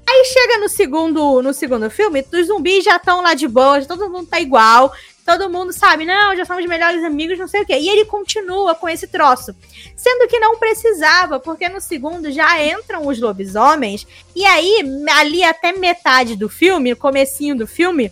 [0.09, 4.09] Aí chega no segundo, no segundo filme, os zumbis já estão lá de boa, todo
[4.09, 4.91] mundo tá igual,
[5.29, 7.77] todo mundo sabe, não, já somos melhores amigos, não sei o quê.
[7.77, 9.55] E ele continua com esse troço.
[9.95, 14.81] Sendo que não precisava, porque no segundo já entram os lobisomens, e aí,
[15.19, 18.11] ali até metade do filme, comecinho do filme,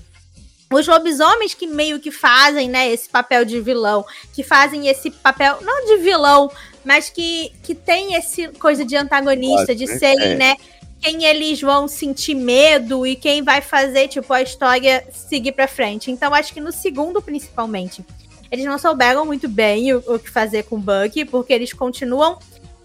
[0.72, 5.58] os lobisomens que meio que fazem, né, esse papel de vilão, que fazem esse papel,
[5.62, 6.52] não de vilão,
[6.86, 9.98] mas que, que tem esse coisa de antagonista, de né?
[9.98, 10.36] serem, é.
[10.36, 10.56] né,
[11.02, 16.12] quem eles vão sentir medo e quem vai fazer, tipo, a história seguir pra frente.
[16.12, 18.04] Então, acho que no segundo, principalmente,
[18.52, 22.40] eles não souberam muito bem o, o que fazer com o Bucky, porque eles continuam.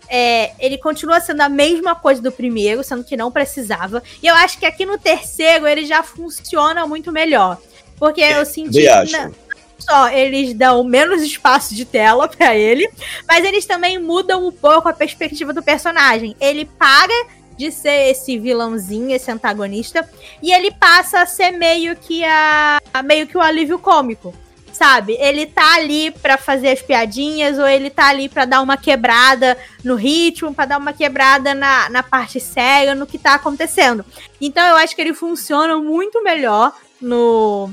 [0.09, 4.03] É, ele continua sendo a mesma coisa do primeiro, sendo que não precisava.
[4.23, 7.57] E eu acho que aqui no terceiro ele já funciona muito melhor.
[7.97, 8.85] Porque é, eu senti.
[8.85, 9.43] Não
[9.83, 12.89] só eles dão menos espaço de tela para ele,
[13.27, 16.37] mas eles também mudam um pouco a perspectiva do personagem.
[16.41, 17.13] Ele para
[17.57, 20.09] de ser esse vilãozinho, esse antagonista,
[20.43, 24.35] e ele passa a ser meio que a meio que o alívio cômico.
[24.73, 25.19] Sabe?
[25.21, 29.57] Ele tá ali para fazer as piadinhas ou ele tá ali para dar uma quebrada
[29.85, 34.03] no ritmo, para dar uma quebrada na, na parte séria, no que tá acontecendo.
[34.41, 37.71] Então eu acho que ele funciona muito melhor no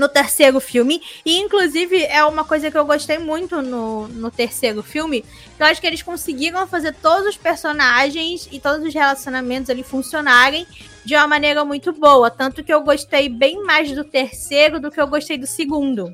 [0.00, 1.02] no terceiro filme.
[1.24, 5.22] E, inclusive, é uma coisa que eu gostei muito no, no terceiro filme.
[5.56, 9.82] Que eu acho que eles conseguiram fazer todos os personagens e todos os relacionamentos ali
[9.82, 10.66] funcionarem
[11.04, 12.30] de uma maneira muito boa.
[12.30, 16.10] Tanto que eu gostei bem mais do terceiro do que eu gostei do segundo.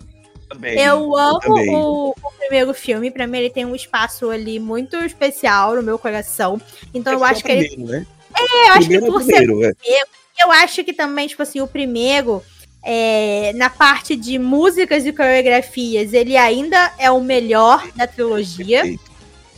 [0.49, 3.11] Também, eu amo eu o, o, primeiro filme.
[3.11, 6.61] Pra mim, ele tem um espaço ali muito especial no meu coração.
[6.92, 7.77] Então, eu acho que ele.
[7.79, 8.07] Né?
[8.37, 9.49] É, eu acho que por ser.
[9.85, 10.03] É.
[10.38, 12.42] Eu acho que também, tipo assim, o primeiro
[12.88, 18.96] é, na parte de músicas e coreografias, ele ainda é o melhor da trilogia.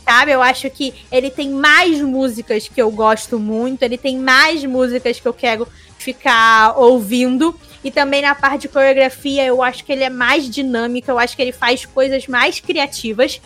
[0.03, 0.31] Sabe?
[0.31, 5.19] Eu acho que ele tem mais músicas que eu gosto muito, ele tem mais músicas
[5.19, 5.67] que eu quero
[5.99, 7.55] ficar ouvindo.
[7.83, 11.35] E também na parte de coreografia, eu acho que ele é mais dinâmico, eu acho
[11.35, 13.39] que ele faz coisas mais criativas.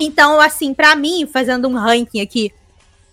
[0.00, 2.50] Então, assim, para mim, fazendo um ranking aqui,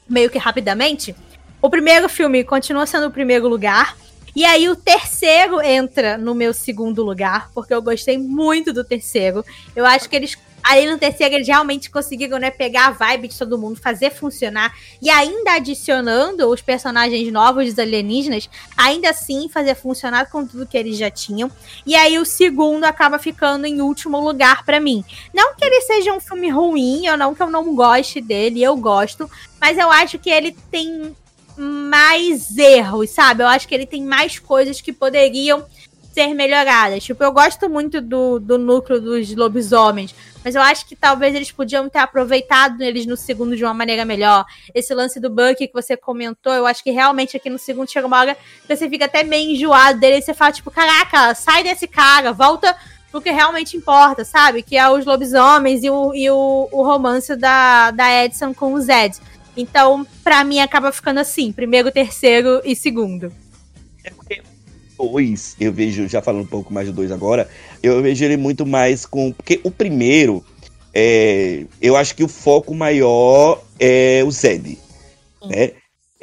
[0.08, 1.13] meio que rapidamente,
[1.62, 3.97] o primeiro filme continua sendo o primeiro lugar.
[4.36, 9.44] E aí o terceiro entra no meu segundo lugar, porque eu gostei muito do terceiro.
[9.76, 13.38] Eu acho que eles Aí no terceiro eles realmente conseguiram, né, pegar a vibe de
[13.38, 19.76] todo mundo, fazer funcionar e ainda adicionando os personagens novos dos alienígenas, ainda assim fazer
[19.76, 21.52] funcionar com tudo que eles já tinham.
[21.86, 25.04] E aí o segundo acaba ficando em último lugar para mim.
[25.34, 28.78] Não que ele seja um filme ruim, ou não que eu não goste dele, eu
[28.78, 31.15] gosto, mas eu acho que ele tem
[31.58, 33.44] mais erros, sabe?
[33.44, 35.66] Eu acho que ele tem mais coisas que poderiam
[36.14, 37.04] ser melhoradas.
[37.04, 41.52] Tipo, eu gosto muito do, do núcleo dos lobisomens, mas eu acho que talvez eles
[41.52, 44.46] podiam ter aproveitado eles no segundo de uma maneira melhor.
[44.74, 48.08] Esse lance do Bucky que você comentou, eu acho que realmente aqui no segundo chega
[48.08, 51.64] uma hora que você fica até meio enjoado dele e você fala, tipo, caraca, sai
[51.64, 52.76] desse cara, volta
[53.12, 54.64] pro que realmente importa, sabe?
[54.64, 58.82] Que é os lobisomens e o, e o, o romance da, da Edson com o
[58.82, 59.18] Zed.
[59.56, 63.32] Então, para mim, acaba ficando assim: primeiro, terceiro e segundo.
[64.04, 64.42] É porque
[64.98, 67.50] dois, eu vejo, já falando um pouco mais do dois agora,
[67.82, 69.32] eu vejo ele muito mais com.
[69.32, 70.44] Porque o primeiro,
[70.94, 74.78] é, eu acho que o foco maior é o Zed.
[75.46, 75.72] Né?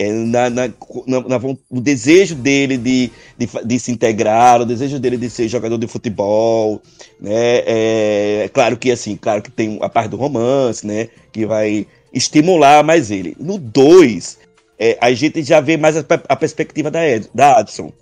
[0.00, 1.36] É na, na, na, na,
[1.68, 5.88] o desejo dele de, de, de, se integrar, o desejo dele de ser jogador de
[5.88, 6.80] futebol,
[7.20, 7.32] né?
[7.66, 11.08] É, é, claro que assim, claro que tem a parte do romance, né?
[11.32, 13.36] Que vai estimular mais ele.
[13.38, 14.38] No 2,
[14.78, 17.92] é, a gente já vê mais a, a perspectiva da, Ed, da Adson,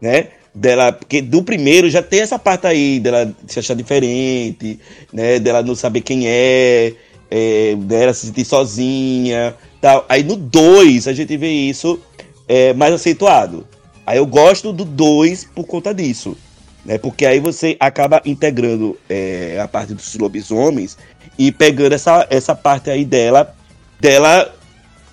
[0.00, 0.28] né?
[0.52, 4.80] Dela, porque do primeiro já tem essa parte aí dela se achar diferente,
[5.12, 5.38] né?
[5.38, 6.92] Dela não saber quem é,
[7.30, 10.04] é dela se sentir sozinha, tal.
[10.08, 12.00] Aí no 2 a gente vê isso
[12.48, 13.66] é, mais acentuado.
[14.04, 16.36] Aí eu gosto do 2 por conta disso,
[16.84, 16.98] né?
[16.98, 20.98] Porque aí você acaba integrando é, a parte dos lobisomens
[21.38, 23.54] e pegando essa, essa parte aí dela,
[23.98, 24.54] dela.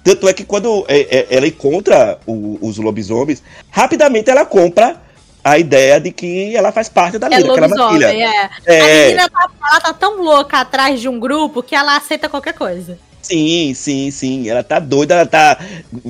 [0.04, 5.02] Tanto é que quando é, é, ela encontra o, os lobisomens, rapidamente ela compra
[5.44, 8.14] a ideia de que ela faz parte da é vida, aquela matilha.
[8.14, 8.50] É.
[8.66, 8.82] é.
[8.82, 12.54] A menina tá, ela tá tão louca atrás de um grupo que ela aceita qualquer
[12.54, 12.98] coisa.
[13.22, 14.50] Sim, sim, sim.
[14.50, 15.60] Ela tá doida, ela tá.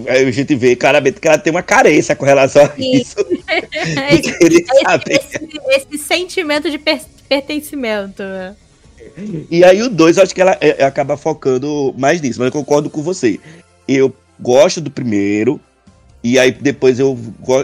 [0.08, 2.92] A gente vê claramente que ela tem uma carência com relação a sim.
[2.92, 3.16] isso.
[4.12, 4.30] esse,
[5.10, 8.24] esse, esse, sentimento de per pertencimento.
[9.50, 12.90] E aí o 2, acho que ela é, acaba focando mais nisso, mas eu concordo
[12.90, 13.40] com você.
[13.88, 15.60] Eu gosto do primeiro,
[16.24, 17.18] e aí depois eu,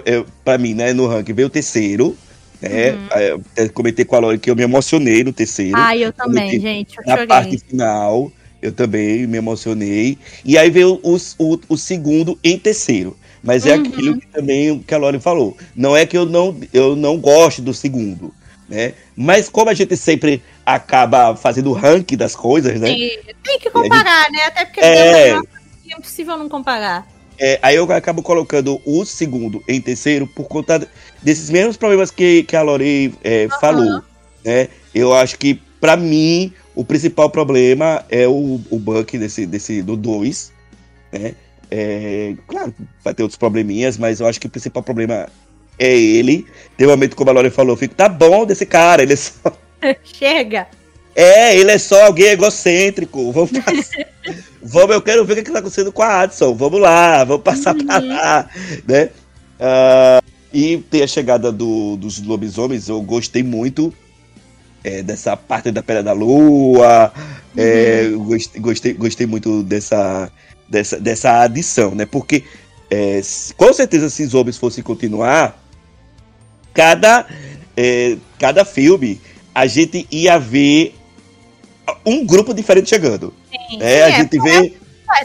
[0.06, 2.15] eu para mim, né, no ranking veio o terceiro,
[2.63, 2.93] né?
[2.93, 3.43] Uhum.
[3.58, 5.75] Eu comentei com a Lore que eu me emocionei no terceiro.
[5.75, 6.95] Ah, eu também, gente.
[6.97, 10.17] Eu na parte final, eu também me emocionei.
[10.45, 13.17] E aí veio o, o, o segundo em terceiro.
[13.43, 13.84] Mas é uhum.
[13.84, 15.58] aquilo que também que a Lore falou.
[15.75, 18.34] Não é que eu não, eu não gosto do segundo,
[18.67, 18.93] né?
[19.15, 22.88] Mas como a gente sempre acaba fazendo o ranking das coisas, né?
[22.88, 23.10] Sim,
[23.43, 24.32] tem que comparar, gente...
[24.34, 24.45] né?
[24.45, 25.30] Até porque é...
[25.30, 25.41] é
[25.97, 27.08] impossível não comparar.
[27.39, 30.88] É, aí eu acabo colocando o segundo em terceiro por conta
[31.21, 33.60] desses mesmos problemas que, que a Lore é, uhum.
[33.60, 34.04] falou.
[34.45, 34.69] Né?
[34.93, 39.97] Eu acho que, para mim, o principal problema é o, o Buck desse, desse, do
[39.97, 40.52] 2.
[41.12, 41.36] Né?
[41.71, 42.73] É, claro,
[43.04, 45.28] vai ter outros probleminhas, mas eu acho que o principal problema
[45.77, 46.45] é ele.
[46.77, 49.15] Tem um momento, como a Lore falou, eu fico, tá bom desse cara, ele é
[49.15, 49.33] só.
[50.03, 50.67] Chega!
[51.15, 53.31] É, ele é só alguém egocêntrico.
[53.31, 54.07] Vamos passar.
[54.62, 56.55] vamos, eu quero ver o que está acontecendo com a Adson.
[56.55, 57.86] Vamos lá, vamos passar uhum.
[57.86, 58.49] para lá,
[58.88, 59.09] né?
[59.59, 63.93] Uh, e tem a chegada do, dos lobisomens, eu gostei muito
[64.83, 67.12] é, dessa parte da Pedra da Lua.
[67.55, 68.23] É, uhum.
[68.25, 70.31] gostei, gostei, gostei muito dessa,
[70.67, 72.05] dessa, dessa adição, né?
[72.05, 72.43] Porque
[72.89, 73.21] é,
[73.55, 75.62] com certeza se os zombies fossem continuar,
[76.73, 77.25] cada,
[77.77, 79.21] é, cada filme
[79.53, 80.95] a gente ia ver
[82.05, 83.33] um grupo diferente chegando.
[83.51, 84.73] Sim, é, sim, a é, gente vê.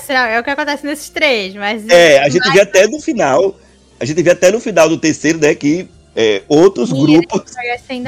[0.09, 1.89] É, é o que acontece nesses três, mas.
[1.89, 2.53] É, a gente mas...
[2.53, 3.57] vê até no final.
[4.01, 7.43] A gente vê até no final do terceiro, né, que é, outros grupos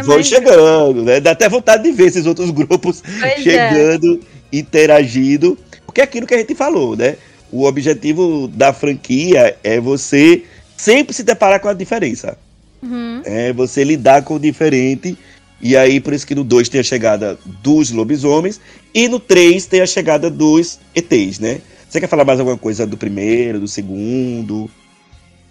[0.04, 1.20] vão chegando, né?
[1.20, 3.38] Dá até vontade de ver esses outros grupos pois é.
[3.38, 4.20] chegando,
[4.52, 4.56] é.
[4.56, 5.58] interagindo.
[5.86, 7.16] Porque é aquilo que a gente falou, né?
[7.50, 10.44] O objetivo da franquia é você
[10.76, 12.36] sempre se deparar com a diferença.
[12.82, 13.22] Uhum.
[13.24, 15.16] É você lidar com o diferente
[15.60, 18.60] e aí, por isso que no 2 tem a chegada dos lobisomens.
[18.94, 21.60] E no 3 tem a chegada dos ETs, né?
[21.88, 24.70] Você quer falar mais alguma coisa do primeiro, do segundo?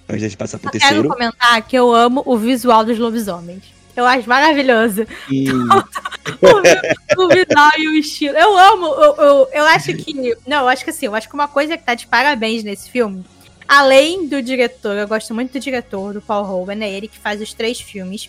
[0.07, 1.03] Antes de passar pro eu terceiro.
[1.03, 3.63] Quero comentar que eu amo o visual dos lobisomens.
[3.95, 5.05] Eu acho maravilhoso.
[6.41, 8.37] O, o, visual e o estilo.
[8.37, 8.85] Eu amo.
[8.85, 10.37] Eu, eu, eu acho que.
[10.45, 12.87] Não, eu acho que assim, eu acho que uma coisa que tá de parabéns nesse
[12.87, 13.25] filme.
[13.69, 17.39] Além do diretor, eu gosto muito do diretor, do Paul Hogan, é ele que faz
[17.39, 18.27] os três filmes.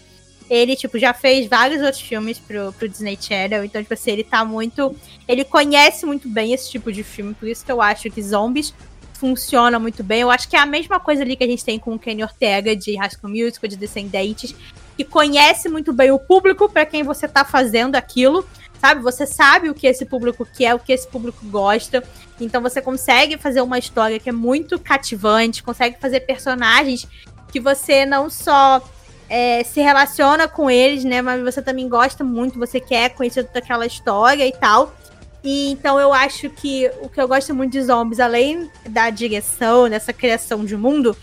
[0.51, 4.23] Ele, tipo, já fez vários outros filmes pro, pro Disney Channel, então, tipo assim, ele
[4.23, 4.95] tá muito.
[5.27, 8.75] Ele conhece muito bem esse tipo de filme, por isso que eu acho que Zombies
[9.15, 10.21] funciona muito bem.
[10.21, 12.23] Eu acho que é a mesma coisa ali que a gente tem com o Kenny
[12.23, 14.55] Ortega de School Musical, de Descendentes,
[14.95, 18.47] que conhece muito bem o público para quem você tá fazendo aquilo,
[18.79, 19.01] sabe?
[19.01, 22.05] Você sabe o que esse público quer, o que esse público gosta.
[22.45, 27.07] Então você consegue fazer uma história que é muito cativante, consegue fazer personagens
[27.51, 28.83] que você não só
[29.29, 31.23] é, se relaciona com eles, né?
[31.23, 34.95] Mas você também gosta muito, você quer conhecer toda aquela história e tal.
[35.43, 39.89] E então eu acho que o que eu gosto muito de zombies, além da direção,
[39.89, 41.17] dessa criação de mundo,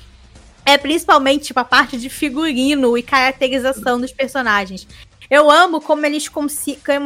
[0.65, 4.87] é principalmente tipo, a parte de figurino e caracterização dos personagens.
[5.29, 6.49] Eu amo como eles, como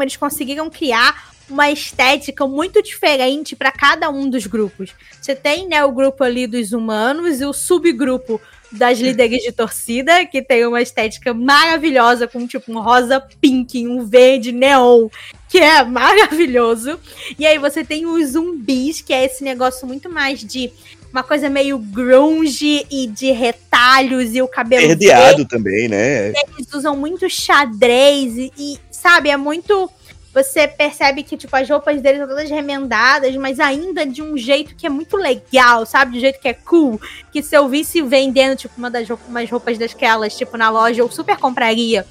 [0.03, 4.93] eles conseguiram criar uma estética muito diferente para cada um dos grupos.
[5.21, 8.39] Você tem né, o grupo ali dos humanos e o subgrupo
[8.71, 14.05] das líderes de torcida, que tem uma estética maravilhosa, com tipo um rosa pink, um
[14.05, 15.09] verde neon,
[15.49, 16.97] que é maravilhoso.
[17.37, 20.71] E aí você tem os zumbis, que é esse negócio muito mais de
[21.11, 24.87] uma coisa meio grunge e de retalhos e o cabelo.
[24.87, 26.29] Perdeado também, né?
[26.29, 29.91] Eles usam muito xadrez e, e, sabe, é muito
[30.33, 34.75] você percebe que, tipo, as roupas deles são todas remendadas, mas ainda de um jeito
[34.75, 36.13] que é muito legal, sabe?
[36.13, 36.99] De um jeito que é cool.
[37.31, 41.01] Que se eu visse vendendo, tipo, uma das roupas, umas roupas daquelas, tipo, na loja,
[41.01, 42.05] eu super compraria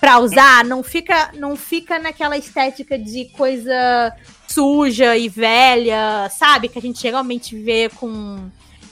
[0.00, 0.64] pra usar.
[0.64, 4.12] Não fica, não fica naquela estética de coisa
[4.46, 6.68] suja e velha, sabe?
[6.68, 8.48] Que a gente geralmente vê com,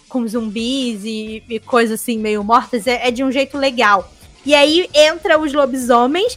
[0.09, 2.89] com zumbis e, e coisas assim meio mortas.
[2.89, 4.13] É, é de um jeito legal.
[4.45, 6.37] E aí entra os lobisomens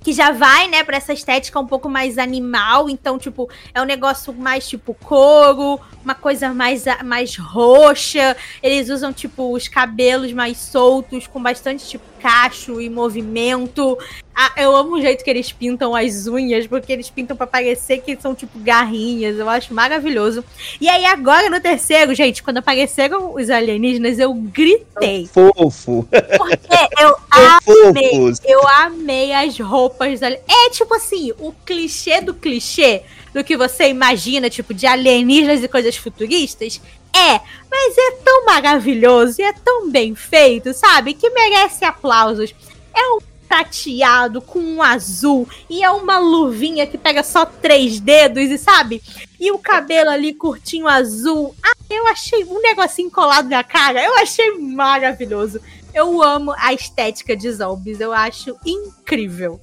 [0.00, 2.88] que já vai, né, pra essa estética um pouco mais animal.
[2.88, 8.34] Então, tipo, é um negócio mais tipo couro, uma coisa mais, mais roxa.
[8.62, 13.98] Eles usam, tipo, os cabelos mais soltos, com bastante, tipo, cacho e movimento.
[14.34, 17.98] Ah, eu amo o jeito que eles pintam as unhas, porque eles pintam para parecer
[17.98, 19.36] que são tipo garrinhas.
[19.36, 20.44] Eu acho maravilhoso.
[20.80, 25.26] E aí, agora no terceiro, gente, quando apareceram os alienígenas, eu gritei.
[25.26, 26.08] Fofo.
[26.38, 28.32] Porque eu amei.
[28.44, 30.22] Eu amei as roupas.
[30.22, 33.02] É tipo assim, o clichê do clichê
[33.38, 36.80] do que você imagina, tipo, de alienígenas e coisas futuristas.
[37.14, 41.14] É, mas é tão maravilhoso e é tão bem feito, sabe?
[41.14, 42.52] Que merece aplausos.
[42.92, 43.18] É um
[43.48, 49.00] prateado com um azul e é uma luvinha que pega só três dedos e sabe?
[49.38, 51.54] E o cabelo ali curtinho azul.
[51.62, 54.02] Ah, eu achei um negocinho colado na cara.
[54.02, 55.60] Eu achei maravilhoso.
[55.94, 58.00] Eu amo a estética de zombies.
[58.00, 59.60] Eu acho incrível.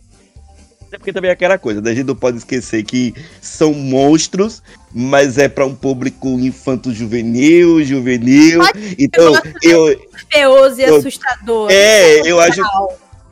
[0.96, 1.92] É porque também é aquela coisa, né?
[1.92, 8.62] A gente não pode esquecer que são monstros, mas é para um público infanto-juvenil, juvenil.
[8.98, 10.00] Então, eu.
[10.32, 11.70] Feoso e eu, assustador.
[11.70, 12.62] É, eu acho,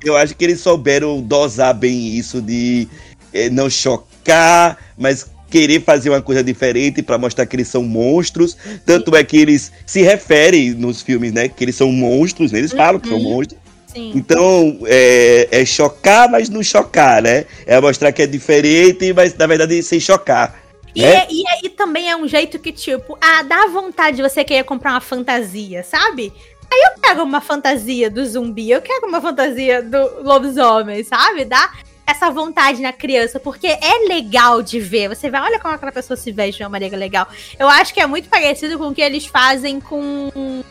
[0.04, 2.86] eu acho que eles souberam dosar bem isso de
[3.34, 8.58] é, não chocar, mas querer fazer uma coisa diferente para mostrar que eles são monstros.
[8.86, 11.48] Tanto é que eles se referem nos filmes, né?
[11.48, 12.60] Que eles são monstros, né?
[12.60, 12.78] Eles uhum.
[12.78, 13.63] falam que são monstros.
[13.94, 14.12] Sim.
[14.16, 17.46] Então, é, é, chocar, mas não chocar, né?
[17.66, 20.62] É mostrar que é diferente, mas na verdade sem chocar.
[20.96, 21.16] E, né?
[21.16, 24.64] é, e, e, também é um jeito que, tipo, ah, dá vontade de você querer
[24.64, 26.34] comprar uma fantasia, sabe?
[26.72, 31.46] Aí eu pego uma fantasia do zumbi, eu quero uma fantasia do lobisomem, sabe?
[31.46, 31.72] Dá
[32.06, 35.08] essa vontade na criança, porque é legal de ver.
[35.10, 37.28] Você vai, olha como aquela pessoa se veste de uma maneira legal.
[37.58, 40.64] Eu acho que é muito parecido com o que eles fazem com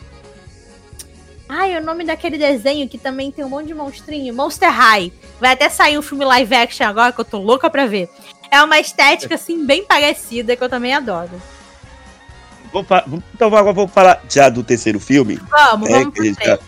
[1.55, 4.33] Ai, o nome daquele desenho que também tem um monte de monstrinho.
[4.33, 5.13] Monster High.
[5.39, 8.09] Vai até sair um filme live action agora que eu tô louca pra ver.
[8.49, 11.29] É uma estética, assim, bem parecida que eu também adoro.
[13.35, 15.39] então agora vamos falar já do terceiro filme.
[15.47, 16.59] Vamos, é, vamos já,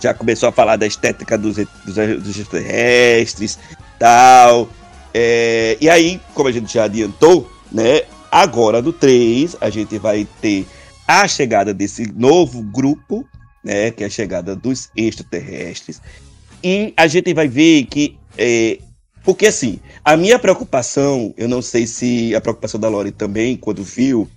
[0.00, 3.58] já, começou a falar da estética dos, dos, dos extraterrestres
[3.98, 4.70] tal.
[5.12, 8.04] É, e aí, como a gente já adiantou, né?
[8.32, 10.66] Agora no 3 a gente vai ter
[11.06, 13.28] a chegada desse novo grupo
[13.64, 16.00] né, que é a chegada dos extraterrestres.
[16.62, 18.16] E a gente vai ver que.
[18.36, 18.78] É,
[19.22, 23.82] porque assim, a minha preocupação, eu não sei se a preocupação da Lori também, quando
[23.82, 24.28] viu,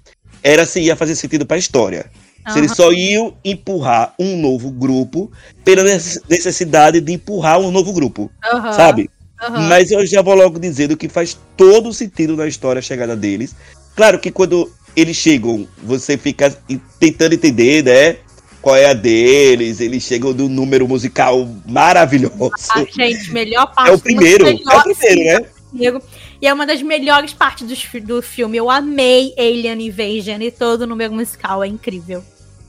[0.41, 2.09] era se ia fazer sentido para a história.
[2.45, 2.53] Uhum.
[2.53, 5.31] Se eles só iam empurrar um novo grupo
[5.63, 8.73] pela necessidade de empurrar um novo grupo, uhum.
[8.73, 9.09] sabe?
[9.41, 9.61] Uhum.
[9.67, 13.55] Mas eu já vou logo dizendo que faz todo sentido na história a chegada deles.
[13.95, 16.55] Claro que quando eles chegam, você fica
[16.99, 18.17] tentando entender, né?
[18.63, 22.53] Qual é a deles, eles chegam do número musical maravilhoso.
[22.73, 23.91] Ah, gente, melhor parte.
[23.91, 25.41] É o primeiro, é o primeiro,
[25.73, 26.01] né?
[26.41, 28.57] E é uma das melhores partes do, do filme.
[28.57, 32.23] Eu amei Alien Invasion e todo o número musical, é incrível.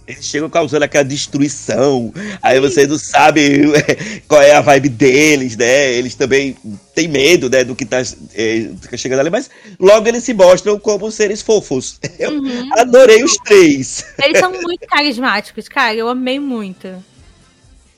[0.07, 2.13] Eles chegam causando aquela destruição.
[2.43, 3.63] Aí você não sabe
[4.29, 5.93] qual é a vibe deles, né?
[5.93, 6.57] Eles também
[6.95, 8.03] têm medo, né, do que tá,
[8.35, 9.51] é, tá chegando ali, mas
[9.81, 11.99] logo eles se mostram como seres fofos.
[12.19, 12.71] Eu uhum.
[12.79, 14.05] adorei os três.
[14.23, 15.95] Eles são muito carismáticos, cara.
[15.95, 16.89] Eu amei muito.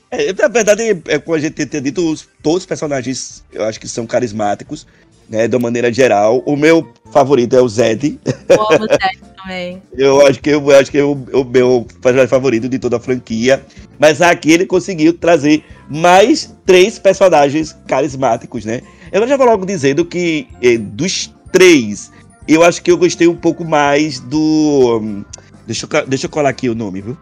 [0.09, 3.79] É, na verdade, é, como a gente tem dito, os, todos os personagens eu acho
[3.79, 4.87] que são carismáticos
[5.29, 6.41] né, de uma maneira geral.
[6.45, 8.17] O meu favorito é o Zed.
[8.47, 9.81] Eu amo o Zed também.
[9.93, 12.99] eu acho que, eu, acho que é o, o meu personagem favorito de toda a
[12.99, 13.63] franquia.
[13.99, 18.81] Mas aqui ele conseguiu trazer mais três personagens carismáticos, né?
[19.11, 22.11] Eu já vou logo dizendo que eh, dos três,
[22.47, 25.23] eu acho que eu gostei um pouco mais do.
[25.65, 27.17] Deixa eu, deixa eu colar aqui o nome, viu?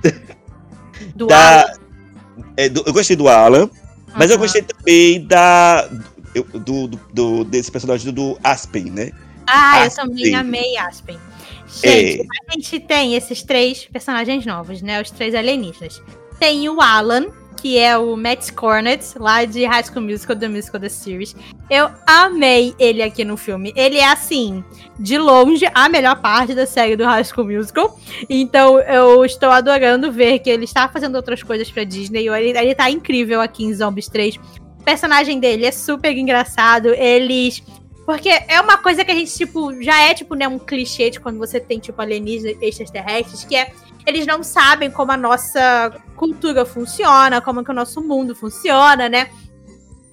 [1.15, 1.73] Do da, Alan.
[2.57, 3.69] É, do, eu gostei do Alan,
[4.15, 5.87] mas eu gostei também da,
[6.53, 9.11] do, do, do, desse personagem do Aspen, né?
[9.47, 10.05] Ah, Aspen.
[10.05, 11.19] eu também amei Aspen.
[11.67, 12.25] Gente, é.
[12.49, 15.01] a gente tem esses três personagens novos, né?
[15.01, 16.01] Os três alienígenas.
[16.39, 20.81] Tem o Alan, que é o Matt Cornett, lá de High School Musical, The Musical
[20.81, 21.35] The Series.
[21.69, 23.73] Eu amei ele aqui no filme.
[23.75, 24.63] Ele é, assim,
[24.99, 27.99] de longe, a melhor parte da série do High School Musical.
[28.29, 32.27] Então, eu estou adorando ver que ele está fazendo outras coisas pra Disney.
[32.27, 34.39] Ele, ele tá incrível aqui em Zombies 3
[34.85, 36.93] personagem dele é super engraçado.
[36.93, 37.63] Eles.
[38.05, 41.19] Porque é uma coisa que a gente, tipo, já é, tipo, né, um clichê de
[41.19, 43.71] quando você tem, tipo, alienígenas extraterrestres, que é.
[44.05, 49.31] Eles não sabem como a nossa cultura funciona, como que o nosso mundo funciona, né?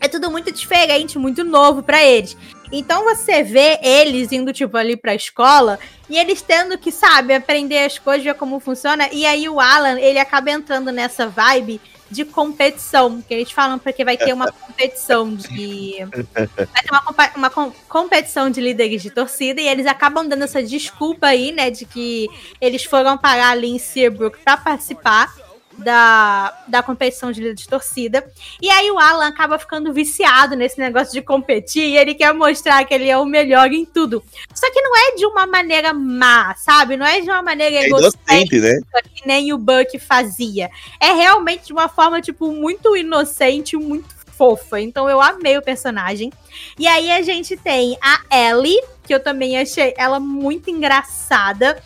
[0.00, 2.34] É tudo muito diferente, muito novo para eles.
[2.72, 5.78] Então você vê eles indo, tipo, ali pra escola
[6.08, 9.10] e eles tendo que, sabe, aprender as coisas, ver como funciona.
[9.12, 11.78] E aí o Alan, ele acaba entrando nessa vibe
[12.12, 15.96] de competição, que eles falam porque vai ter uma competição de.
[16.34, 21.28] Vai ter uma, uma competição de líderes de torcida e eles acabam dando essa desculpa
[21.28, 22.28] aí, né, de que
[22.60, 25.34] eles foram parar ali em Seabrook para participar
[25.78, 28.24] da, da competição de líder de torcida.
[28.60, 32.84] E aí o Alan acaba ficando viciado nesse negócio de competir e ele quer mostrar
[32.84, 34.22] que ele é o melhor em tudo.
[34.54, 36.96] Só que não é de uma maneira má, sabe?
[36.96, 38.80] Não é de uma maneira é inocente, né?
[39.14, 40.70] que nem o Buck fazia.
[41.00, 44.80] É realmente de uma forma, tipo, muito inocente, muito fofa.
[44.80, 46.32] Então eu amei o personagem.
[46.78, 51.80] E aí a gente tem a Ellie, que eu também achei ela muito engraçada.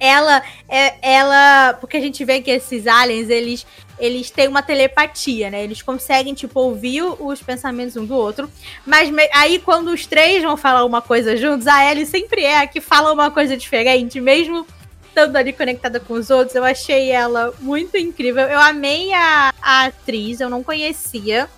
[0.00, 3.66] Ela é ela porque a gente vê que esses aliens eles
[3.98, 5.62] eles têm uma telepatia, né?
[5.62, 8.50] Eles conseguem tipo ouvir os pensamentos um do outro,
[8.84, 12.66] mas aí quando os três vão falar uma coisa juntos, a Ellie sempre é a
[12.66, 14.66] que fala uma coisa diferente, mesmo
[15.08, 16.56] estando ali conectada com os outros.
[16.56, 18.42] Eu achei ela muito incrível.
[18.42, 21.48] Eu amei a, a atriz, eu não conhecia.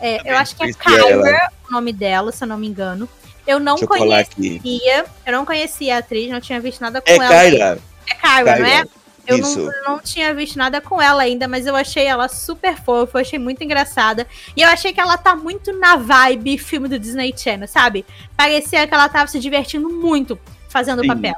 [0.00, 3.08] É, eu acho que é Kyra o nome dela, se eu não me engano.
[3.46, 5.04] Eu não conhecia.
[5.26, 7.28] Eu, não conhecia a atriz, não tinha visto nada com é ela.
[7.28, 7.78] Kyra.
[8.08, 8.84] É Kyra, não é?
[9.26, 13.18] Eu não, não, tinha visto nada com ela ainda, mas eu achei ela super fofa,
[13.18, 14.26] eu achei muito engraçada.
[14.56, 18.04] E eu achei que ela tá muito na vibe filme do Disney Channel, sabe?
[18.36, 20.38] Parecia que ela tava se divertindo muito
[20.68, 21.34] fazendo o papel.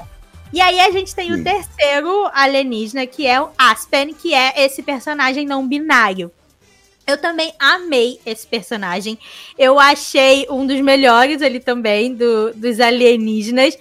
[0.52, 1.40] E aí a gente tem Sim.
[1.40, 6.30] o terceiro alienígena, que é o Aspen, que é esse personagem não binário.
[7.06, 9.18] Eu também amei esse personagem.
[9.58, 13.76] Eu achei um dos melhores ali também do, dos alienígenas.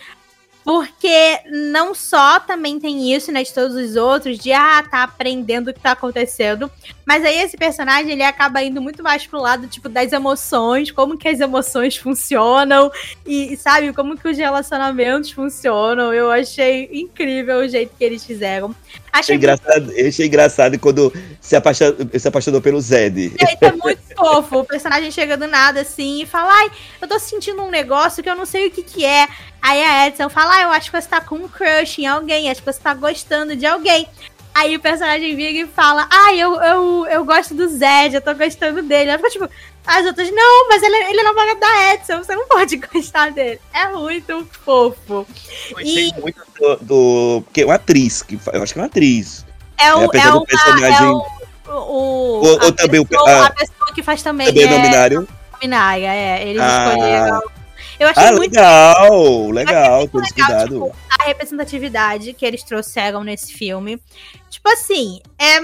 [0.64, 5.70] Porque não só também tem isso, né, de todos os outros, de ah, tá aprendendo
[5.70, 6.72] o que tá acontecendo,
[7.06, 11.18] mas aí esse personagem ele acaba indo muito mais pro lado, tipo, das emoções, como
[11.18, 12.92] que as emoções funcionam
[13.26, 16.14] e, sabe, como que os relacionamentos funcionam.
[16.14, 18.74] Eu achei incrível o jeito que eles fizeram.
[19.12, 20.08] Achei engraçado, muito...
[20.08, 23.34] achei engraçado quando se apaixonou, se apaixonou pelo Zed.
[23.40, 24.60] É, é muito fofo.
[24.60, 28.30] O personagem chega do nada assim e fala: Ai, eu tô sentindo um negócio que
[28.30, 29.28] eu não sei o que que é.
[29.62, 32.50] Aí a Edson fala: Ah, eu acho que você tá com um crush em alguém,
[32.50, 34.08] acho que você tá gostando de alguém.
[34.54, 38.34] Aí o personagem vira e fala: Ah, eu, eu, eu gosto do Zed, eu tô
[38.36, 39.10] gostando dele.
[39.10, 39.50] Ela fica tipo,
[39.86, 43.60] as outras, não, mas ele, ele é namorado da Edson, você não pode gostar dele.
[43.74, 45.26] É muito fofo.
[45.72, 46.22] Gostei e...
[46.22, 47.42] muito do, do.
[47.46, 49.46] Porque é uma atriz, que, eu acho que é uma atriz.
[49.78, 51.08] É o, é, é uma, personagem...
[51.08, 51.26] é o,
[51.68, 54.48] o, ou, ou também pessoa, a, a, pessoa que faz também.
[54.48, 55.28] Também é, é nominário.
[55.54, 56.48] Nominária, é.
[56.48, 56.90] Eles ah.
[56.90, 57.63] escolheram
[58.00, 60.74] eu achei ah, muito legal, legal, esse cuidado.
[60.74, 64.02] Tipo, a representatividade que eles trouxeram nesse filme.
[64.50, 65.60] Tipo assim, é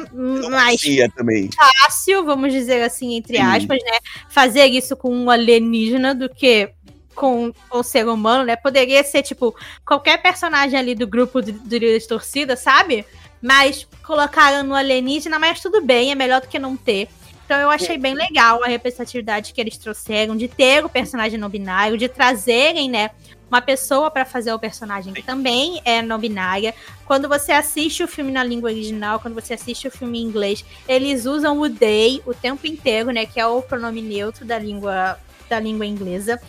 [0.49, 0.81] mais
[1.15, 1.49] também.
[1.51, 3.43] fácil, vamos dizer assim, entre Sim.
[3.43, 3.97] aspas, né?
[4.29, 6.71] Fazer isso com um alienígena do que
[7.19, 8.55] com o ser humano, né?
[8.55, 9.53] Poderia ser, tipo,
[9.85, 13.05] qualquer personagem ali do grupo de, de torcida, sabe?
[13.41, 17.09] Mas colocaram no alienígena, mas tudo bem, é melhor do que não ter.
[17.49, 21.49] Então eu achei bem legal a representatividade que eles trouxeram, de ter o personagem não
[21.49, 23.09] binário, de trazerem, né,
[23.49, 26.75] uma pessoa para fazer o personagem que também é não binária.
[27.07, 30.63] Quando você assiste o filme na língua original, quando você assiste o filme em inglês,
[30.87, 35.17] eles usam o they o tempo inteiro, né, que é o pronome neutro da língua
[35.49, 36.39] da língua inglesa.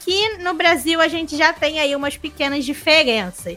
[0.00, 3.56] Que no Brasil a gente já tem aí umas pequenas diferenças.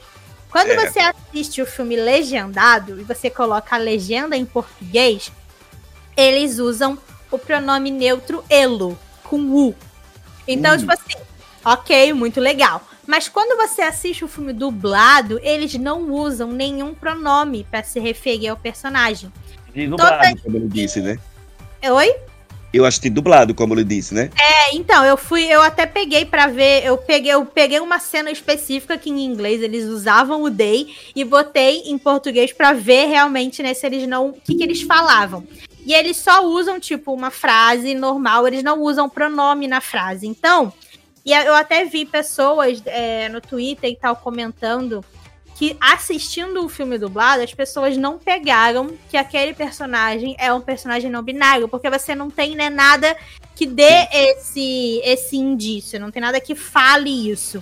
[0.49, 0.77] Quando é.
[0.77, 5.29] você assiste o filme legendado e você coloca a legenda em português,
[6.19, 6.97] eles usam
[7.31, 9.75] o pronome neutro elo, com U.
[10.47, 10.77] Então, hum.
[10.77, 11.15] tipo assim,
[11.63, 12.81] ok, muito legal.
[13.05, 18.49] Mas quando você assiste o filme dublado, eles não usam nenhum pronome para se referir
[18.49, 19.31] ao personagem.
[19.73, 20.41] E dublado, Toda...
[20.43, 21.17] como ele disse, né?
[21.83, 22.15] Oi?
[22.71, 24.29] Eu assisti dublado, como ele disse, né?
[24.39, 28.29] É, então, eu fui, eu até peguei para ver, eu peguei, eu peguei uma cena
[28.29, 33.63] específica que em inglês eles usavam o they e botei em português para ver realmente,
[33.63, 35.43] né, se eles não, o que, que eles falavam.
[35.83, 40.27] E eles só usam, tipo, uma frase normal, eles não usam pronome na frase.
[40.27, 40.71] Então,
[41.25, 45.03] e eu até vi pessoas é, no Twitter e tal comentando
[45.59, 51.11] que assistindo o filme dublado, as pessoas não pegaram que aquele personagem é um personagem
[51.11, 53.13] não binário, porque você não tem né, nada
[53.57, 57.61] que dê esse, esse indício, não tem nada que fale isso.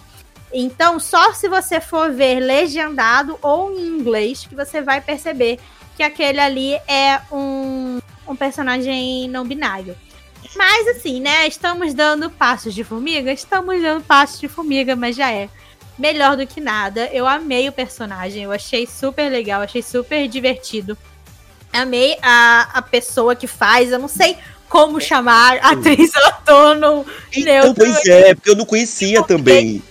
[0.53, 5.59] Então, só se você for ver legendado ou em inglês que você vai perceber
[5.95, 9.97] que aquele ali é um, um personagem não binário.
[10.55, 11.47] Mas assim, né?
[11.47, 13.33] Estamos dando passos de formiga?
[13.33, 15.49] Estamos dando passos de formiga, mas já é
[15.97, 17.09] melhor do que nada.
[17.11, 20.97] Eu amei o personagem, eu achei super legal, achei super divertido.
[21.73, 24.37] Amei a, a pessoa que faz, eu não sei
[24.69, 29.81] como chamar atriz ou ator no então, Pois é, porque eu não conhecia também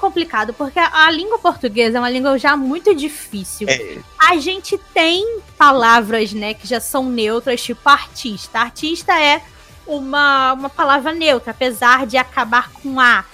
[0.00, 3.68] complicado, porque a língua portuguesa é uma língua já muito difícil.
[3.68, 3.98] É.
[4.18, 8.58] A gente tem palavras, né, que já são neutras, tipo artista.
[8.58, 9.42] Artista é
[9.86, 13.24] uma, uma palavra neutra, apesar de acabar com A.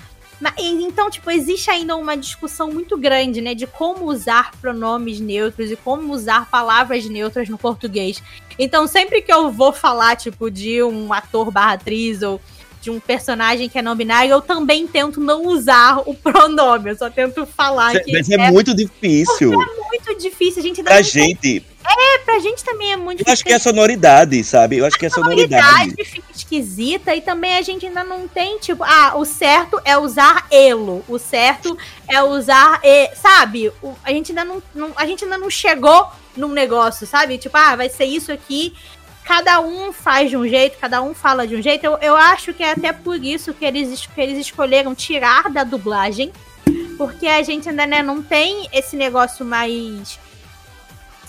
[0.59, 5.77] Então, tipo, existe ainda uma discussão muito grande, né, de como usar pronomes neutros e
[5.77, 8.23] como usar palavras neutras no português.
[8.59, 12.41] Então, sempre que eu vou falar, tipo, de um ator barra atriz ou
[12.87, 16.91] de um personagem que é não binário, eu também tento não usar o pronome.
[16.91, 18.13] Eu só tento falar Mas que.
[18.13, 19.53] Mas é, é, muito difícil.
[19.61, 21.65] é muito difícil, a gente Pra gente.
[21.85, 24.77] É, pra gente também é muito Eu acho que é a sonoridade, sabe?
[24.77, 25.95] Eu acho que é a sonoridade.
[26.05, 30.47] fica esquisita e também a gente ainda não tem, tipo, ah, o certo é usar
[30.51, 31.77] elo, o certo
[32.09, 33.73] é usar, e, sabe?
[33.83, 37.39] O, a gente ainda não, não, a gente ainda não chegou num negócio, sabe?
[37.39, 38.75] Tipo, ah, vai ser isso aqui.
[39.27, 41.85] Cada um faz de um jeito, cada um fala de um jeito.
[41.85, 45.65] Eu, eu acho que é até por isso que eles, que eles escolheram tirar da
[45.65, 46.33] dublagem.
[46.97, 50.19] Porque a gente ainda né, não tem esse negócio mais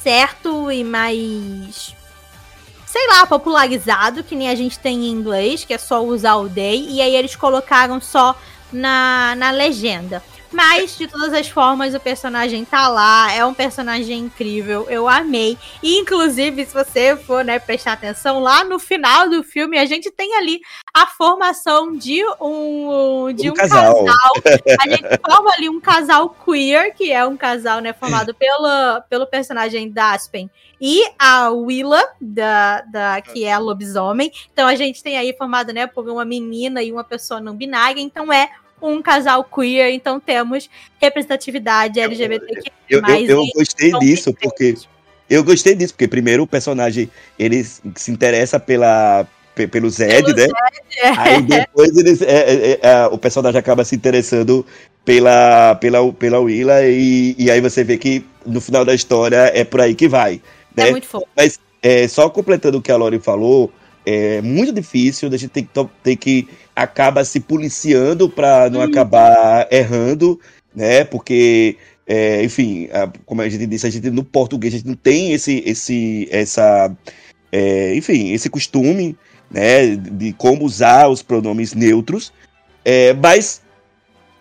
[0.01, 1.95] certo e mais.
[2.85, 6.47] Sei lá, popularizado, que nem a gente tem em inglês, que é só usar o
[6.47, 8.39] day, e aí eles colocaram só
[8.71, 10.23] na, na legenda.
[10.57, 15.55] Mas, de todas as formas, o personagem tá lá, é um personagem incrível, eu amei.
[15.83, 20.09] E, inclusive, se você for, né, prestar atenção, lá no final do filme, a gente
[20.09, 20.59] tem ali
[20.91, 24.03] a formação de um, de um, um casal.
[24.03, 24.31] casal.
[24.81, 29.27] A gente forma ali um casal queer, que é um casal, né, formado pela, pelo
[29.27, 30.49] personagem da Aspen
[30.81, 34.31] e a Willa, da, da, que é a lobisomem.
[34.51, 38.01] Então a gente tem aí formado, né, por uma menina e uma pessoa não binária.
[38.01, 38.49] Então é
[38.81, 40.69] um casal queer, então temos
[40.99, 42.71] representatividade LGBTQ.
[42.89, 44.75] Eu, eu, eu, eu gostei disso, porque.
[45.29, 50.43] Eu gostei disso, porque primeiro o personagem ele se interessa pela, pelo Zed, pelo né?
[50.43, 50.53] Zed,
[50.99, 51.09] é.
[51.17, 54.65] Aí depois eles, é, é, é, o personagem acaba se interessando
[55.03, 59.65] pela, pela, pela Willa e, e aí você vê que no final da história é
[59.65, 60.41] por aí que vai.
[60.75, 60.89] Né?
[60.89, 61.27] É muito fofo.
[61.35, 63.71] Mas é, só completando o que a Lori falou,
[64.09, 69.67] é muito difícil, a gente tem que, tem que acaba se policiando para não acabar
[69.69, 70.39] errando,
[70.73, 71.03] né?
[71.03, 71.75] Porque,
[72.07, 75.33] é, enfim, a, como a gente disse, a gente no português a gente não tem
[75.33, 76.89] esse, esse, essa,
[77.51, 79.17] é, enfim, esse costume,
[79.51, 79.97] né?
[79.97, 82.31] De como usar os pronomes neutros,
[82.85, 83.61] é, mas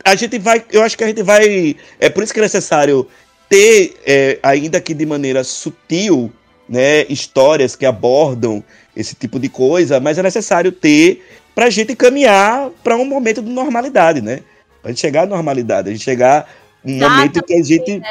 [0.04, 3.08] a gente vai, eu acho que a gente vai, é por isso que é necessário
[3.48, 6.32] ter, é, ainda que de maneira sutil,
[6.68, 8.62] né, histórias que abordam
[8.96, 13.42] esse tipo de coisa, mas é necessário ter para a gente caminhar para um momento
[13.42, 14.40] de normalidade, né?
[14.82, 16.48] Para gente chegar à normalidade, a gente chegar
[16.84, 18.06] um momento que a gente né?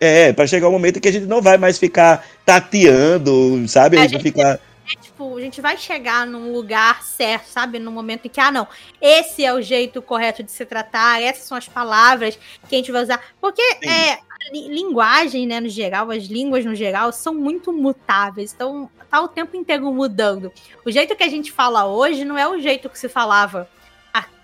[0.00, 3.96] é, para chegar um momento que a gente não vai mais ficar tateando, sabe?
[3.96, 4.60] A, a gente, vai ficar
[4.90, 7.78] é, tipo, a gente vai chegar num lugar certo, sabe?
[7.78, 8.66] No momento em que, ah, não,
[9.00, 12.90] esse é o jeito correto de se tratar, essas são as palavras que a gente
[12.90, 13.22] vai usar.
[13.38, 13.88] Porque Sim.
[13.88, 14.18] é,
[14.50, 18.54] linguagem, né, no geral, as línguas no geral são muito mutáveis.
[18.54, 20.50] Então, tá o tempo inteiro mudando.
[20.86, 23.68] O jeito que a gente fala hoje não é o jeito que se falava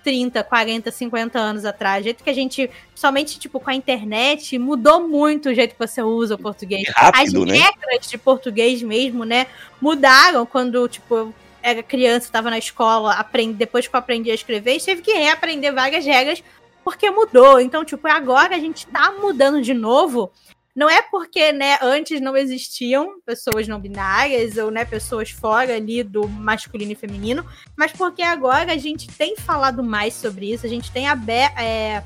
[0.05, 2.03] 30, 40, 50 anos atrás.
[2.03, 5.87] O jeito que a gente, somente tipo com a internet, mudou muito o jeito que
[5.87, 6.87] você usa o português.
[6.95, 7.55] Rápido, As né?
[7.55, 9.47] regras de português mesmo, né,
[9.81, 14.35] mudaram quando, tipo, eu era criança, estava na escola, aprendi, depois que eu aprendi a
[14.35, 16.45] escrever, tive que reaprender várias regras
[16.85, 17.59] porque mudou.
[17.59, 20.31] Então, tipo, agora a gente tá mudando de novo.
[20.75, 26.03] Não é porque, né, antes não existiam pessoas não binárias ou, né, pessoas fora ali
[26.03, 27.47] do masculino e feminino,
[27.77, 31.59] mas porque agora a gente tem falado mais sobre isso, a gente tem aberto.
[31.59, 32.03] É,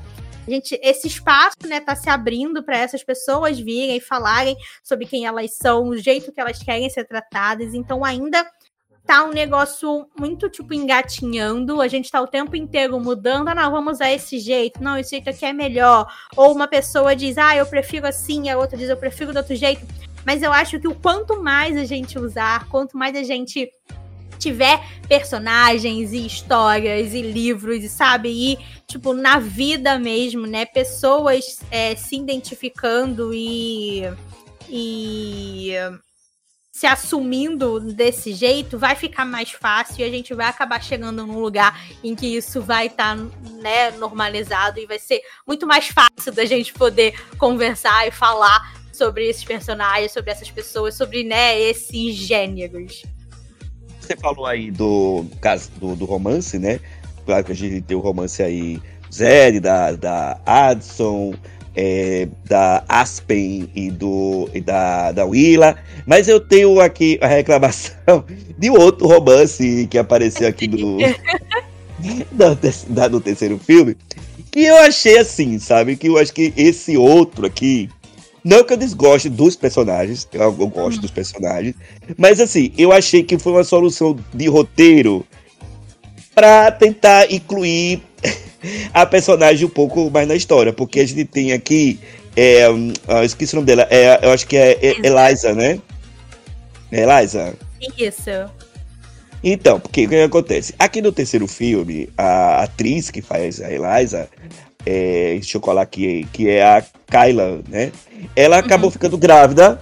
[0.47, 5.25] gente, esse espaço, né, tá se abrindo para essas pessoas virem e falarem sobre quem
[5.25, 7.73] elas são, o jeito que elas querem ser tratadas.
[7.73, 8.45] Então, ainda
[9.09, 11.81] tá um negócio muito, tipo, engatinhando.
[11.81, 13.47] A gente tá o tempo inteiro mudando.
[13.47, 14.83] Ah, não, vamos usar esse jeito.
[14.83, 16.05] Não, esse jeito aqui é melhor.
[16.37, 18.51] Ou uma pessoa diz, ah, eu prefiro assim.
[18.51, 19.83] A outra diz, eu prefiro do outro jeito.
[20.23, 23.71] Mas eu acho que o quanto mais a gente usar, quanto mais a gente
[24.37, 28.29] tiver personagens e histórias e livros, e sabe?
[28.29, 30.67] E, tipo, na vida mesmo, né?
[30.67, 34.03] Pessoas é, se identificando e.
[34.69, 35.73] E
[36.79, 41.37] se assumindo desse jeito, vai ficar mais fácil e a gente vai acabar chegando num
[41.37, 43.23] lugar em que isso vai estar tá,
[43.61, 49.27] né, normalizado e vai ser muito mais fácil da gente poder conversar e falar sobre
[49.27, 53.03] esses personagens, sobre essas pessoas, sobre né, esses gêneros.
[53.99, 56.79] Você falou aí do caso do, do romance, né?
[57.25, 58.81] Claro que a gente tem o romance aí
[59.13, 61.33] Zed, da, da Adson,
[61.81, 68.25] é, da Aspen e, do, e da, da Willa, mas eu tenho aqui a reclamação
[68.57, 70.97] de outro romance que apareceu aqui no,
[72.89, 73.95] da, no terceiro filme,
[74.51, 75.95] que eu achei assim, sabe?
[75.95, 77.89] Que eu acho que esse outro aqui,
[78.43, 81.01] não que eu desgoste dos personagens, eu, eu gosto hum.
[81.01, 81.75] dos personagens,
[82.17, 85.25] mas assim, eu achei que foi uma solução de roteiro
[86.35, 88.03] para tentar incluir
[88.93, 91.99] a personagem um pouco mais na história, porque a gente tem aqui.
[92.35, 95.79] É, eu esqueci o nome dela, é, eu acho que é Eliza, né?
[96.91, 97.53] É Eliza?
[97.97, 98.49] Isso.
[99.43, 100.73] Então, porque o que acontece?
[100.77, 104.29] Aqui no terceiro filme, a atriz que faz a Eliza,
[104.85, 107.91] é, deixa eu colar aqui, que é a Kyla, né?
[108.35, 108.91] Ela acabou uhum.
[108.91, 109.81] ficando grávida.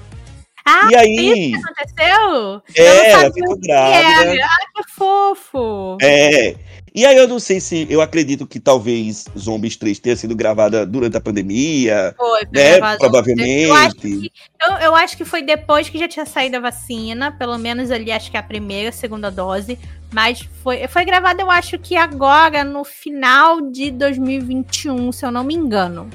[0.65, 1.51] Ah, e aí.
[1.53, 2.61] Isso que aconteceu?
[2.75, 4.43] É, ela ficou grávida.
[4.43, 5.97] Ah, que fofo.
[6.01, 6.55] É.
[6.97, 10.83] E aí eu não sei se eu acredito que talvez Zombies 3 tenha sido gravada
[10.83, 12.15] durante a pandemia.
[12.17, 12.97] Foi, foi né?
[12.97, 13.67] Provavelmente.
[13.67, 14.31] Eu acho, que,
[14.67, 18.11] eu, eu acho que foi depois que já tinha saído a vacina, pelo menos ali,
[18.11, 19.77] acho que a primeira, segunda dose.
[20.11, 25.43] Mas foi, foi gravado, eu acho que agora, no final de 2021, se eu não
[25.43, 26.09] me engano.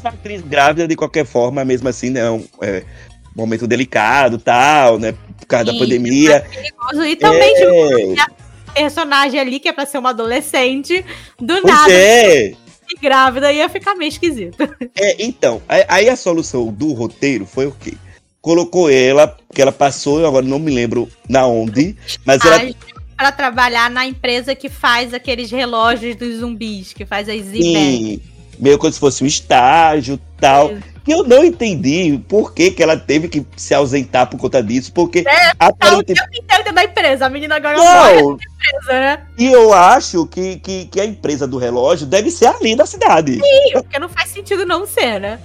[0.00, 2.30] Uma atriz grávida, de qualquer forma, mesmo assim, né?
[2.30, 2.84] Um é,
[3.34, 5.16] momento delicado tal, né?
[5.36, 6.46] Por causa da Sim, pandemia.
[6.48, 7.04] Perigoso.
[7.04, 7.58] E também, É.
[7.58, 8.47] tipo, a
[8.78, 11.04] personagem ali, que é pra ser uma adolescente,
[11.38, 12.50] do Pois nada, é.
[12.50, 14.56] e grávida, ia ficar meio esquisito.
[14.96, 17.94] É, então, aí- a solução do roteiro foi o quê?
[18.40, 22.72] Colocou ela, que ela passou, eu agora não me lembro na onde, mas ela
[23.16, 27.46] Pra trabalhar na empresa que faz aqueles relógios dos zumbis, que faz as.
[27.46, 28.20] Sim,
[28.60, 30.72] meio como se fosse um estágio tal.
[31.06, 34.92] E eu não entendi por que, que ela teve que se ausentar por conta disso,
[34.92, 37.26] porque É, Tá o tempo inteiro da empresa.
[37.26, 39.20] A menina agora Não, empresa, né?
[39.38, 43.34] e eu acho que, que, que a empresa do relógio deve ser ali da cidade.
[43.34, 45.38] Sim, porque não faz sentido não ser, né?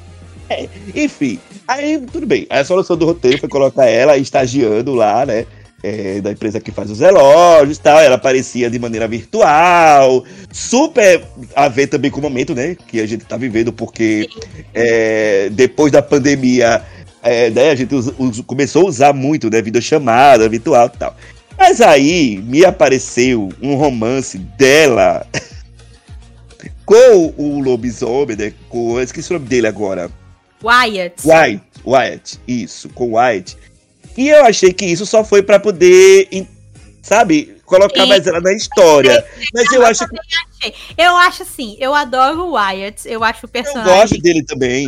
[0.93, 2.45] Enfim, aí tudo bem.
[2.49, 5.45] Aí a solução do roteiro foi colocar ela estagiando lá, né?
[5.83, 7.99] É, da empresa que faz os relógios e tal.
[7.99, 11.21] Ela aparecia de maneira virtual, super
[11.55, 12.75] a ver também com o momento, né?
[12.87, 14.27] Que a gente tá vivendo, porque
[14.73, 16.81] é, depois da pandemia,
[17.21, 19.61] é, né, a gente us- us- começou a usar muito, né?
[19.61, 21.15] Videochamada, virtual e tal.
[21.57, 25.27] Mas aí me apareceu um romance dela
[26.85, 28.53] com o lobisomem, né?
[28.69, 30.09] Com, eu esqueci o nome dele agora.
[30.63, 31.15] Wyatt.
[31.25, 33.57] White, Wyatt, isso, com White.
[34.17, 36.27] E eu achei que isso só foi pra poder,
[37.01, 39.25] sabe, colocar mais ela na história.
[39.53, 43.07] Mas eu acho que Eu acho assim, eu adoro o Wyatt.
[43.07, 44.85] Eu acho o eu personagem gosto dele também.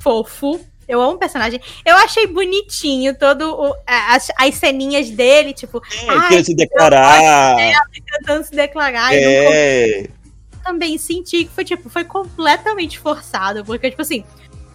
[0.00, 0.60] fofo.
[0.88, 1.60] Eu amo o personagem.
[1.86, 6.54] Eu achei bonitinho todo o- a- as, as ceninhas dele, tipo, É, ai, querer se
[6.54, 7.56] declarar.
[8.20, 9.14] tentando se declarar.
[9.14, 10.06] É,
[10.62, 13.64] também senti que foi, tipo, foi completamente forçado.
[13.64, 14.24] Porque, tipo assim,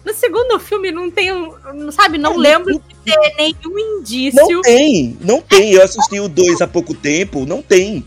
[0.04, 1.30] no segundo filme não tem.
[1.74, 4.40] Não sabe, não Não, lembro não- de ter nenhum indício.
[4.40, 5.72] não tem, não tem.
[5.72, 8.04] Eu assisti o 2 há pouco tempo, não tem.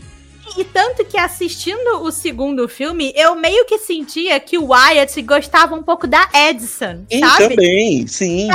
[0.56, 5.74] E tanto que assistindo o segundo filme, eu meio que sentia que o Wyatt gostava
[5.74, 7.48] um pouco da Edison, E sabe?
[7.48, 8.48] também, sim.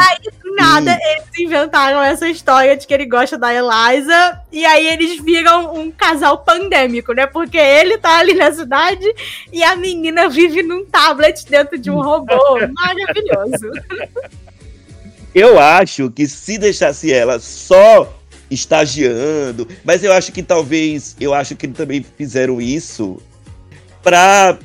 [0.43, 5.19] Do nada, eles inventaram essa história de que ele gosta da Eliza, e aí eles
[5.21, 7.25] viram um casal pandêmico, né?
[7.25, 9.05] Porque ele tá ali na cidade
[9.51, 12.35] e a menina vive num tablet dentro de um robô.
[12.73, 13.71] Maravilhoso.
[15.33, 18.11] Eu acho que se deixasse ela só
[18.49, 23.21] estagiando, mas eu acho que talvez, eu acho que também fizeram isso
[24.03, 24.57] pra.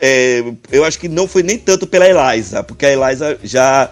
[0.00, 3.90] é, eu acho que não foi nem tanto pela Eliza, porque a Eliza já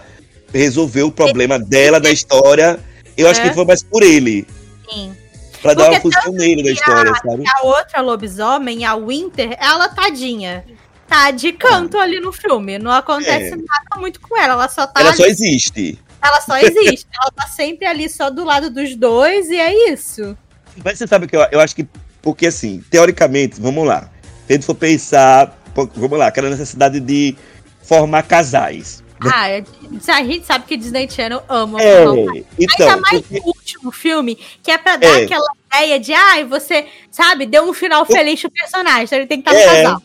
[0.53, 2.79] resolveu o problema dela da história.
[3.17, 3.49] Eu acho É.
[3.49, 4.45] que foi mais por ele,
[4.89, 5.13] Sim.
[5.61, 7.43] pra dar uma Porque função nele da história, sabe?
[7.47, 10.63] A outra lobisomem, a Winter, ela tadinha.
[11.07, 12.77] Tá de canto ali no filme.
[12.77, 13.55] Não acontece É.
[13.55, 14.53] nada muito com ela.
[14.53, 15.97] Ela só tá Ela ali só existe.
[16.21, 17.07] Ela só existe.
[17.21, 20.37] ela tá sempre ali só do lado dos dois e é isso.
[20.83, 21.87] Mas você sabe o que eu, eu acho que.
[22.21, 24.09] Porque assim, teoricamente, vamos lá.
[24.45, 25.57] Se a gente for pensar,
[25.95, 27.35] vamos lá, aquela necessidade de
[27.81, 29.03] formar casais.
[29.21, 29.63] Ah, é-
[30.07, 32.31] a gente sabe que Disney Channel ama É, formar.
[32.33, 33.01] Ainda então.
[33.01, 35.23] mais porque- no último filme, que é pra dar É.
[35.25, 39.41] aquela ideia de, ai, você, sabe, deu um final feliz pro personagem, então ele tem
[39.41, 39.83] que estar no É.
[39.83, 40.01] casal.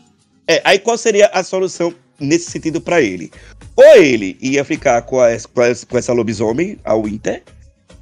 [0.48, 3.30] é, aí qual seria a solução nesse sentido pra ele?
[3.76, 7.42] Ou ele ia ficar com, a, com, essa- com essa lobisomem, a Winter.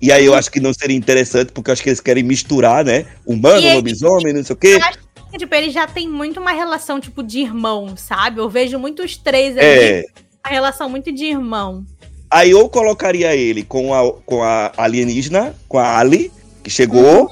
[0.00, 2.84] E aí eu acho que não seria interessante, porque eu acho que eles querem misturar,
[2.84, 3.06] né?
[3.24, 4.74] Humano, E ele- lobisomem, não sei o quê.
[4.80, 4.98] Eu acho
[5.30, 8.40] que, tipo, ele já tem muito uma relação, tipo, de irmão, sabe?
[8.40, 10.04] Eu vejo muitos três ali, É.
[10.44, 11.86] uma relação muito de irmão.
[12.30, 16.32] Aí ou colocaria ele com a, com a alienígena, com a Ali,
[16.64, 17.28] que chegou,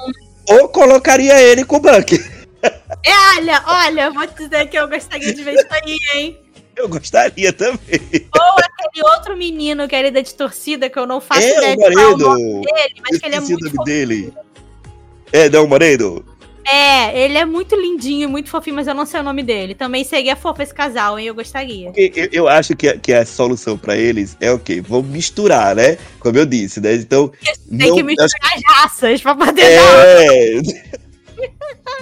[0.49, 2.13] ou colocaria ele com o Buck.
[3.03, 6.39] É, olha, olha, vou te dizer que eu gostaria de ver isso aí, hein?
[6.81, 7.79] Eu gostaria também.
[8.35, 11.91] Ou aquele outro menino que é de torcida, que eu não faço É, ideia o
[11.91, 14.33] de é o nome dele, mas que ele é Esqueci o muito nome dele.
[15.31, 16.25] É, não, Moreno?
[16.65, 19.75] É, ele é muito lindinho, muito fofinho, mas eu não sei o nome dele.
[19.75, 21.27] Também seria fofo esse casal, hein?
[21.27, 21.93] Eu gostaria.
[21.97, 24.81] Eu, eu acho que, a- que a solução pra eles é o quê?
[24.81, 25.99] Vamos misturar, né?
[26.19, 26.95] Como eu disse, né?
[26.95, 27.31] Então.
[27.69, 30.07] Tem não- que misturar as raças pra poder dar.
[30.07, 30.61] É.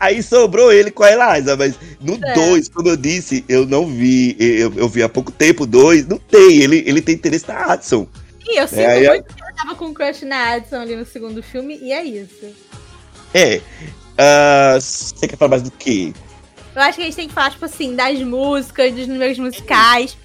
[0.00, 2.34] Aí sobrou ele com a Eliza, mas no É.
[2.34, 4.36] 2, como eu disse, eu não vi.
[4.38, 6.58] Eu, eu vi há pouco tempo 2, não tem.
[6.60, 8.06] Ele, ele tem interesse na Hudson.
[8.48, 11.42] E eu sinto aí- muito que eu tava com crush na Addison ali no segundo
[11.42, 12.46] filme, e é isso.
[13.32, 13.60] É.
[14.18, 16.12] Ah, você quer falar mais do quê?
[16.74, 20.16] Eu acho que a gente tem que falar, tipo assim, das músicas, dos números musicais.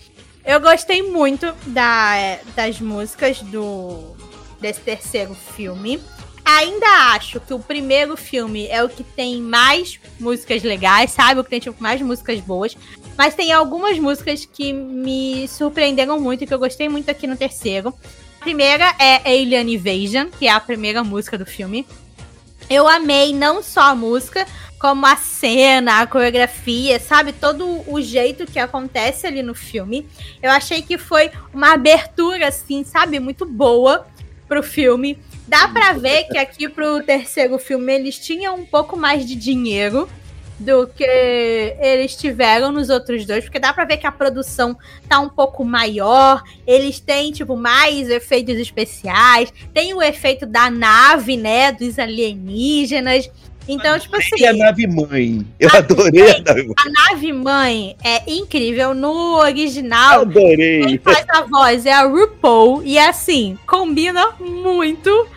[0.46, 4.16] Eu gostei muito da, das músicas do
[4.62, 6.00] desse terceiro filme.
[6.50, 11.42] Ainda acho que o primeiro filme é o que tem mais músicas legais, sabe?
[11.42, 12.78] O que tem tipo, mais músicas boas.
[13.18, 17.36] Mas tem algumas músicas que me surpreenderam muito e que eu gostei muito aqui no
[17.36, 17.94] terceiro.
[18.40, 21.86] A primeira é Alien Invasion, que é a primeira música do filme.
[22.70, 24.48] Eu amei não só a música,
[24.80, 27.34] como a cena, a coreografia, sabe?
[27.34, 30.08] Todo o jeito que acontece ali no filme.
[30.42, 33.20] Eu achei que foi uma abertura, assim, sabe?
[33.20, 34.08] Muito boa
[34.48, 35.20] pro filme.
[35.48, 40.10] Dá pra ver que aqui pro terceiro filme eles tinham um pouco mais de dinheiro
[40.60, 41.04] do que
[41.80, 44.76] eles tiveram nos outros dois, porque dá pra ver que a produção
[45.08, 51.38] tá um pouco maior, eles têm, tipo, mais efeitos especiais, tem o efeito da nave,
[51.38, 53.30] né, dos alienígenas,
[53.68, 54.46] então, tipo assim.
[54.46, 55.46] A nave mãe.
[55.60, 56.76] Eu a adorei a nave mãe.
[56.78, 58.94] A nave mãe é incrível.
[58.94, 60.22] No original.
[60.22, 60.86] Adorei.
[60.86, 62.82] Quem faz a voz é a RuPaul.
[62.84, 65.28] E assim, combina muito.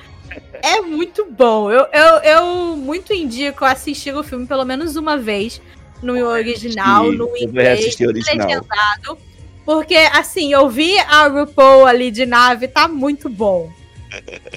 [0.63, 1.71] É muito bom.
[1.71, 5.61] Eu, eu, eu muito indico assistir o filme pelo menos uma vez.
[6.03, 9.19] No original, no inglês, legendado.
[9.67, 13.71] Porque, assim, eu vi a RuPaul ali de nave, tá muito bom.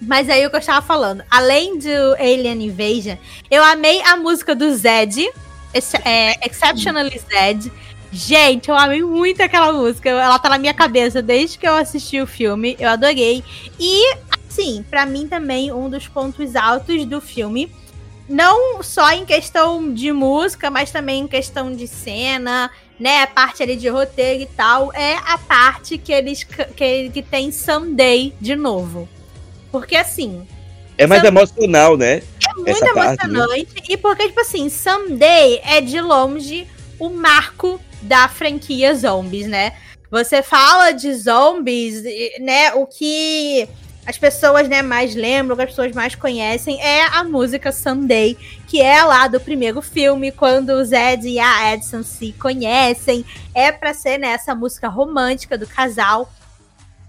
[0.00, 3.16] Mas aí o que eu estava falando, além do Alien Invasion,
[3.50, 5.26] eu amei a música do Zed,
[6.04, 7.72] é, Exceptionally Zed.
[8.12, 10.08] Gente, eu amei muito aquela música.
[10.08, 12.76] Ela tá na minha cabeça desde que eu assisti o filme.
[12.78, 13.42] Eu adorei.
[13.80, 14.14] E,
[14.54, 17.70] assim, para mim também, um dos pontos altos do filme.
[18.28, 23.22] Não só em questão de música, mas também em questão de cena, né?
[23.22, 24.92] A parte ali de roteiro e tal.
[24.94, 29.06] É a parte que eles que, que tem Someday de novo.
[29.70, 30.46] Porque assim.
[30.96, 32.22] É mais emocional, né?
[32.48, 33.66] É muito Essa emocionante.
[33.66, 33.84] Parte, né?
[33.90, 36.66] E porque, tipo assim, Someday é de longe
[36.98, 39.74] o marco da franquia Zombies, né?
[40.10, 42.04] Você fala de zombies,
[42.38, 42.72] né?
[42.74, 43.68] O que
[44.06, 48.36] as pessoas né, mais lembram, as pessoas mais conhecem é a música Someday,
[48.66, 53.24] que é lá do primeiro filme, quando o Zed e a Edson se conhecem.
[53.54, 56.30] É pra ser né, música romântica do casal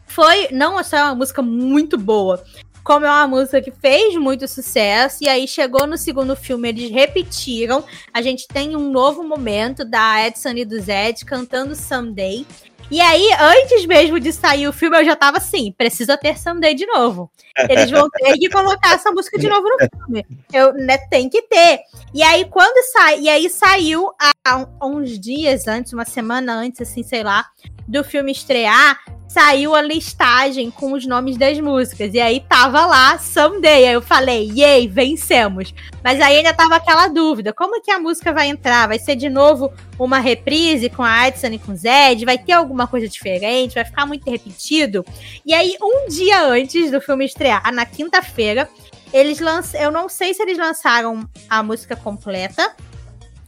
[0.07, 2.41] foi não só uma música muito boa,
[2.85, 6.91] como é uma música que fez muito sucesso, e aí chegou no segundo filme, eles
[6.91, 7.83] repetiram.
[8.13, 12.45] A gente tem um novo momento da Edson e do Zed cantando Someday.
[12.91, 16.75] E aí, antes mesmo de sair o filme, eu já tava assim, precisa ter Someday
[16.75, 17.31] de novo.
[17.69, 20.25] Eles vão ter que colocar essa música de novo no filme.
[20.53, 21.79] Eu, né, tem que ter.
[22.13, 24.11] E aí, quando sai, e aí saiu
[24.43, 27.45] há uns dias antes, uma semana antes, assim, sei lá,
[27.87, 32.13] do filme estrear, saiu a listagem com os nomes das músicas.
[32.13, 33.85] E aí tava lá Someday.
[33.85, 35.73] Aí eu falei, yay, vencemos.
[36.03, 38.87] Mas aí ainda tava aquela dúvida: como que a música vai entrar?
[38.87, 42.23] Vai ser de novo uma reprise com a Edson e com o Zed?
[42.23, 43.75] Vai ter alguma coisa diferente?
[43.75, 45.05] Vai ficar muito repetido?
[45.45, 48.69] E aí, um dia antes do filme estrear, na quinta-feira,
[49.11, 49.79] eles lançam.
[49.79, 52.73] Eu não sei se eles lançaram a música completa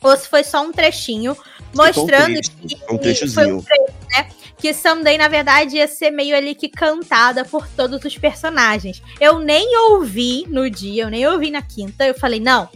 [0.01, 1.35] ou se foi só um trechinho
[1.77, 3.33] mostrando que um trechozinho.
[3.33, 4.27] Foi um trecho, né?
[4.57, 9.01] Que Someday, na verdade, ia ser meio ali que cantada por todos os personagens.
[9.19, 12.07] Eu nem ouvi no dia, eu nem ouvi na quinta.
[12.07, 12.67] Eu falei, não,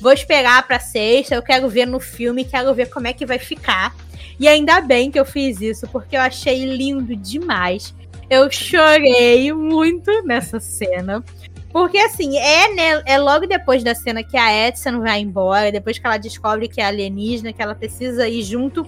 [0.00, 3.38] vou esperar pra sexta, eu quero ver no filme, quero ver como é que vai
[3.38, 3.96] ficar.
[4.38, 7.94] E ainda bem que eu fiz isso, porque eu achei lindo demais.
[8.28, 11.24] Eu chorei muito nessa cena.
[11.72, 15.98] Porque, assim, é, né, é logo depois da cena que a Edson vai embora, depois
[15.98, 18.84] que ela descobre que é alienígena, que ela precisa ir junto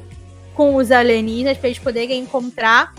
[0.54, 2.92] com os alienígenas para eles poderem encontrar,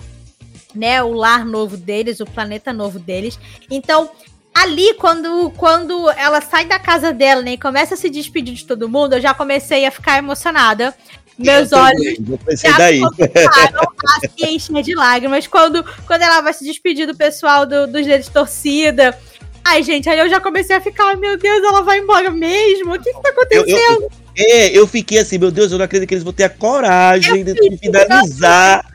[0.73, 3.37] né, o lar novo deles, o planeta novo deles.
[3.69, 4.09] Então,
[4.53, 8.65] ali, quando, quando ela sai da casa dela né, e começa a se despedir de
[8.65, 10.95] todo mundo, eu já comecei a ficar emocionada.
[11.37, 13.01] Meus eu olhos já daí.
[13.01, 17.87] começaram a se encher de lágrimas quando, quando ela vai se despedir do pessoal do,
[17.87, 19.17] dos dedos torcida
[19.65, 22.93] Ai, gente, aí eu já comecei a ficar, meu Deus, ela vai embora mesmo?
[22.93, 23.69] O que que tá acontecendo?
[23.69, 26.43] Eu, eu, é, eu fiquei assim, meu Deus, eu não acredito que eles vão ter
[26.43, 28.85] a coragem de finalizar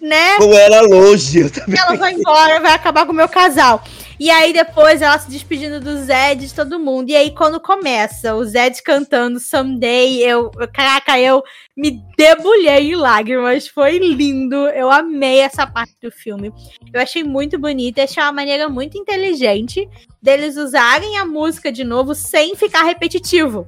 [0.00, 0.36] né?
[0.36, 1.50] com ela longe.
[1.76, 3.82] Ela vai embora, vai acabar com o meu casal.
[4.20, 7.10] E aí depois ela se despedindo do Zed de todo mundo.
[7.10, 11.42] E aí quando começa o Zed cantando Someday, eu, caraca, eu
[11.76, 13.68] me debulhei em lágrimas.
[13.68, 14.56] Foi lindo.
[14.68, 16.52] Eu amei essa parte do filme.
[16.92, 19.88] Eu achei muito bonita, achei uma maneira muito inteligente
[20.20, 23.66] deles usarem a música de novo sem ficar repetitivo.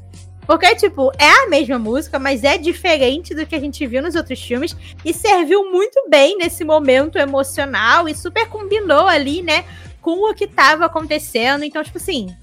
[0.50, 4.16] Porque, tipo, é a mesma música, mas é diferente do que a gente viu nos
[4.16, 4.76] outros filmes.
[5.04, 9.64] E serviu muito bem nesse momento emocional e super combinou ali, né?
[10.00, 11.64] Com o que tava acontecendo.
[11.64, 12.34] Então, tipo assim,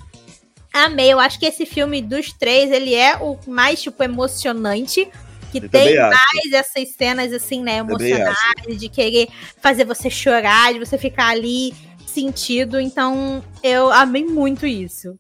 [0.74, 1.12] amei.
[1.12, 5.08] Eu acho que esse filme dos três, ele é o mais, tipo, emocionante.
[5.52, 8.36] Que Eu tem mais essas cenas, assim, né, emocionais,
[8.78, 9.30] de querer
[9.62, 11.74] fazer você chorar, de você ficar ali
[12.06, 12.80] sentido.
[12.80, 15.18] Então, eu amei muito isso.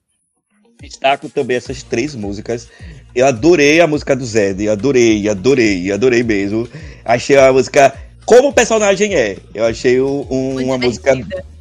[0.81, 2.69] Destaco também essas três músicas.
[3.15, 6.69] Eu adorei a música do Zed, adorei, adorei, adorei mesmo.
[7.03, 9.37] Achei a música como o personagem é.
[9.53, 11.15] Eu achei um, uma música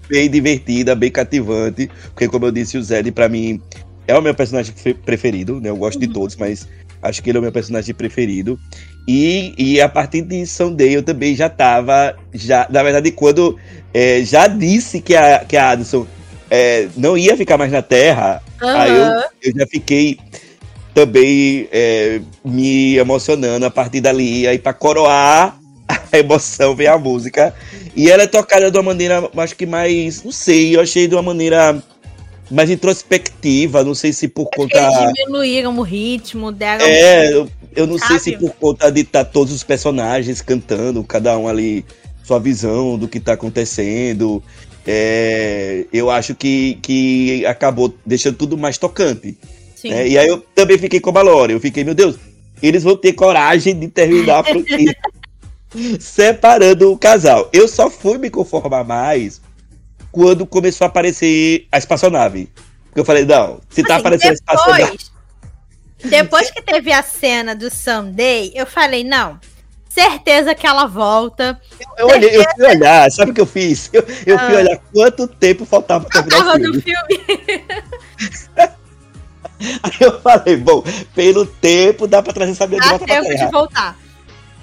[0.09, 3.61] bem divertida, bem cativante, porque como eu disse, o Zed para mim
[4.07, 4.73] é o meu personagem
[5.05, 5.69] preferido, né?
[5.69, 6.07] Eu gosto uhum.
[6.07, 6.69] de todos, mas
[7.03, 8.59] acho que ele é o meu personagem preferido.
[9.07, 13.59] E, e a partir de Sunday eu também já tava, já, na verdade, quando
[13.95, 16.07] é, já disse que a, que a Addison
[16.51, 18.69] é, não ia ficar mais na Terra, uhum.
[18.69, 20.19] aí eu, eu já fiquei
[20.95, 27.55] também é, me emocionando a partir dali, aí para coroar a emoção vem a música.
[27.97, 31.15] E ela é tocada de uma maneira, acho que mais, não sei, eu achei de
[31.15, 31.83] uma maneira
[32.51, 34.77] mais introspectiva, não sei se por conta.
[34.77, 36.83] Eles diminuíram o ritmo dela.
[36.83, 38.21] É, eu, eu não sabe?
[38.21, 41.87] sei se por conta de estar tá todos os personagens cantando, cada um ali
[42.23, 44.43] sua visão do que está acontecendo.
[44.87, 49.39] É, eu acho que, que acabou deixando tudo mais tocante.
[49.83, 51.55] É, e aí eu também fiquei com a Malore.
[51.55, 52.17] Eu fiquei, meu Deus,
[52.63, 54.45] eles vão ter coragem de terminar
[56.01, 57.49] separando o casal.
[57.53, 59.41] Eu só fui me conformar mais
[60.11, 62.51] quando começou a aparecer a espaçonave.
[62.87, 64.99] Porque eu falei, não, se tá assim, aparecendo depois, a espaçonave.
[66.05, 69.39] Depois que teve a cena do Someday, eu falei, não,
[69.89, 71.61] certeza que ela volta.
[71.81, 73.91] Eu, eu, olhei, eu fui olhar, sabe o que eu fiz?
[73.93, 74.47] Eu, eu ah.
[74.47, 76.83] fui olhar quanto tempo faltava pra terminar o filme.
[76.83, 77.65] filme.
[79.83, 83.97] Aí eu falei, bom, pelo tempo dá pra trazer essa de volta tempo de voltar.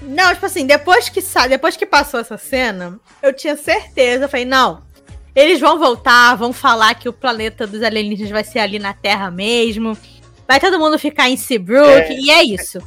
[0.03, 4.45] Não, tipo assim, depois que, depois que passou essa cena, eu tinha certeza, eu falei,
[4.45, 4.83] não,
[5.35, 9.31] eles vão voltar, vão falar que o planeta dos alienígenas vai ser ali na Terra
[9.31, 9.97] mesmo.
[10.47, 12.79] Vai todo mundo ficar em Seabrook, é, e é isso.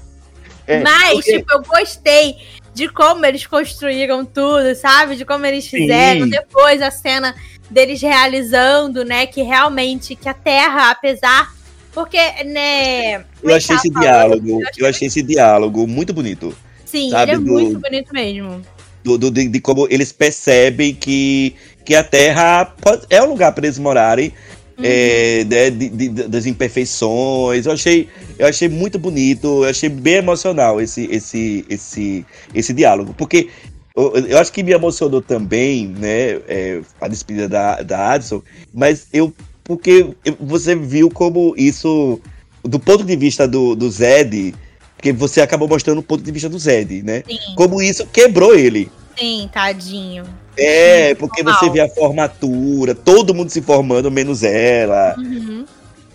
[0.66, 1.38] É, Mas, porque...
[1.38, 2.36] tipo, eu gostei
[2.74, 5.16] de como eles construíram tudo, sabe?
[5.16, 6.24] De como eles fizeram.
[6.24, 6.30] Sim.
[6.30, 7.34] Depois a cena
[7.70, 9.26] deles realizando, né?
[9.26, 11.54] Que realmente, que a Terra, apesar.
[11.92, 13.24] Porque, né.
[13.42, 14.84] Eu achei esse falando, diálogo, eu achei...
[14.84, 16.54] eu achei esse diálogo muito bonito.
[16.96, 17.32] Sim, sabe?
[17.32, 18.62] ele é do, muito bonito mesmo.
[19.04, 22.74] Do, do de, de, como eles percebem que que a Terra
[23.08, 24.32] é um lugar para eles morarem.
[24.78, 24.84] Uhum.
[24.84, 27.64] É, de, de, de, das imperfeições.
[27.64, 33.14] Eu achei, eu achei muito bonito, eu achei bem emocional esse, esse, esse, esse diálogo.
[33.16, 33.48] Porque
[33.96, 36.40] eu, eu acho que me emocionou também, né?
[36.46, 38.42] É, a despedida da, da Addison,
[38.72, 39.32] mas eu.
[39.64, 42.20] Porque você viu como isso,
[42.62, 44.54] do ponto de vista do, do Zed,
[44.96, 47.22] porque você acabou mostrando o ponto de vista do Zed, né?
[47.26, 47.38] Sim.
[47.54, 48.90] Como isso quebrou ele.
[49.16, 50.24] Sim, tadinho.
[50.56, 55.14] É, porque você vê a formatura, todo mundo se formando, menos ela.
[55.18, 55.66] Uhum.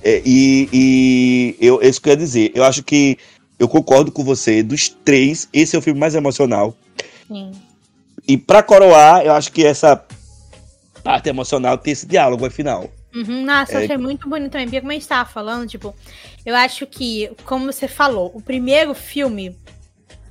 [0.04, 2.52] É, e, e eu, é isso que eu ia dizer.
[2.56, 3.18] Eu acho que
[3.60, 4.64] eu concordo com você.
[4.64, 6.76] Dos três, esse é o filme mais emocional.
[7.28, 7.52] Sim.
[8.28, 10.04] E para coroar, eu acho que essa
[11.04, 12.90] parte emocional tem esse diálogo ao final.
[13.14, 13.84] Uhum, nossa, é...
[13.84, 14.68] achei muito bonito também.
[14.68, 15.96] Porque como a gente tava falando, tipo,
[16.46, 19.56] eu acho que, como você falou, o primeiro filme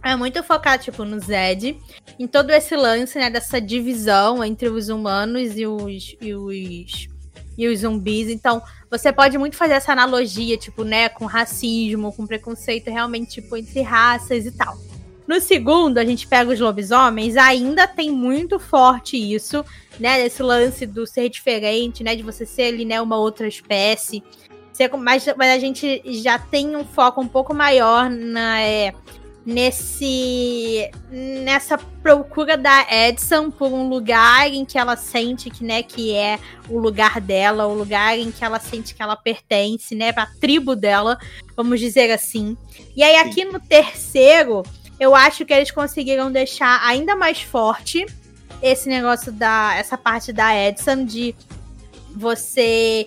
[0.03, 1.79] é muito focado, tipo, no Zed,
[2.19, 7.09] em todo esse lance, né, dessa divisão entre os humanos e os, e os,
[7.57, 8.29] e os zumbis.
[8.29, 13.57] Então, você pode muito fazer essa analogia, tipo, né, com racismo, com preconceito realmente, tipo,
[13.57, 14.79] entre raças e tal.
[15.31, 19.65] No segundo, a gente pega os lobisomens, ainda tem muito forte isso,
[20.01, 24.25] né, esse lance do ser diferente, né, de você ser ali, né, uma outra espécie.
[24.99, 28.61] Mas, mas a gente já tem um foco um pouco maior na...
[28.61, 28.93] É,
[29.47, 36.15] nesse nessa procura da Edson por um lugar em que ela sente que né que
[36.15, 40.27] é o lugar dela, o lugar em que ela sente que ela pertence, né, para
[40.41, 41.19] tribo dela,
[41.57, 42.57] vamos dizer assim.
[42.95, 44.63] E aí aqui no terceiro,
[45.01, 48.07] eu acho que eles conseguiram deixar ainda mais forte
[48.63, 51.35] esse negócio da essa parte da Edson de
[52.15, 53.07] você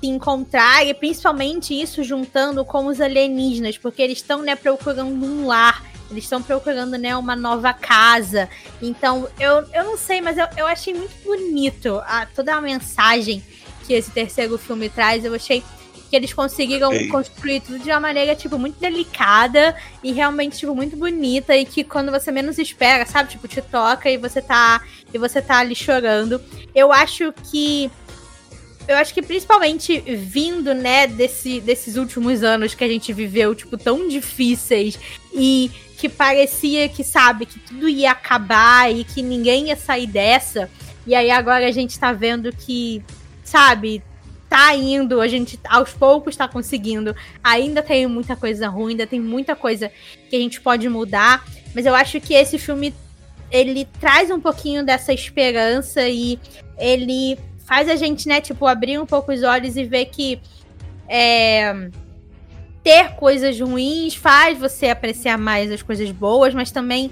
[0.00, 5.46] se encontrar, e principalmente isso juntando com os alienígenas, porque eles estão, né, procurando um
[5.46, 5.82] lar.
[6.10, 8.48] Eles estão procurando, né, uma nova casa.
[8.82, 13.42] Então, eu, eu não sei, mas eu, eu achei muito bonito a, toda a mensagem
[13.86, 15.24] que esse terceiro filme traz.
[15.24, 15.64] Eu achei
[16.14, 20.96] que eles conseguiram construir tudo de uma maneira, tipo, muito delicada e realmente, tipo, muito
[20.96, 21.56] bonita.
[21.56, 23.30] E que quando você menos espera, sabe?
[23.30, 24.80] Tipo, te toca e você tá.
[25.12, 26.40] E você tá ali chorando.
[26.72, 27.90] Eu acho que
[28.86, 33.76] eu acho que principalmente vindo, né, desse, desses últimos anos que a gente viveu, tipo,
[33.76, 34.96] tão difíceis
[35.32, 40.70] e que parecia que, sabe, que tudo ia acabar e que ninguém ia sair dessa.
[41.06, 43.02] E aí agora a gente tá vendo que,
[43.42, 44.02] sabe,
[44.54, 47.16] tá indo, a gente aos poucos tá conseguindo.
[47.42, 49.90] Ainda tem muita coisa ruim, ainda tem muita coisa
[50.30, 51.44] que a gente pode mudar,
[51.74, 52.94] mas eu acho que esse filme
[53.50, 56.38] ele traz um pouquinho dessa esperança e
[56.78, 57.36] ele
[57.66, 60.40] faz a gente, né, tipo, abrir um pouco os olhos e ver que
[61.08, 61.90] é,
[62.84, 67.10] ter coisas ruins faz você apreciar mais as coisas boas, mas também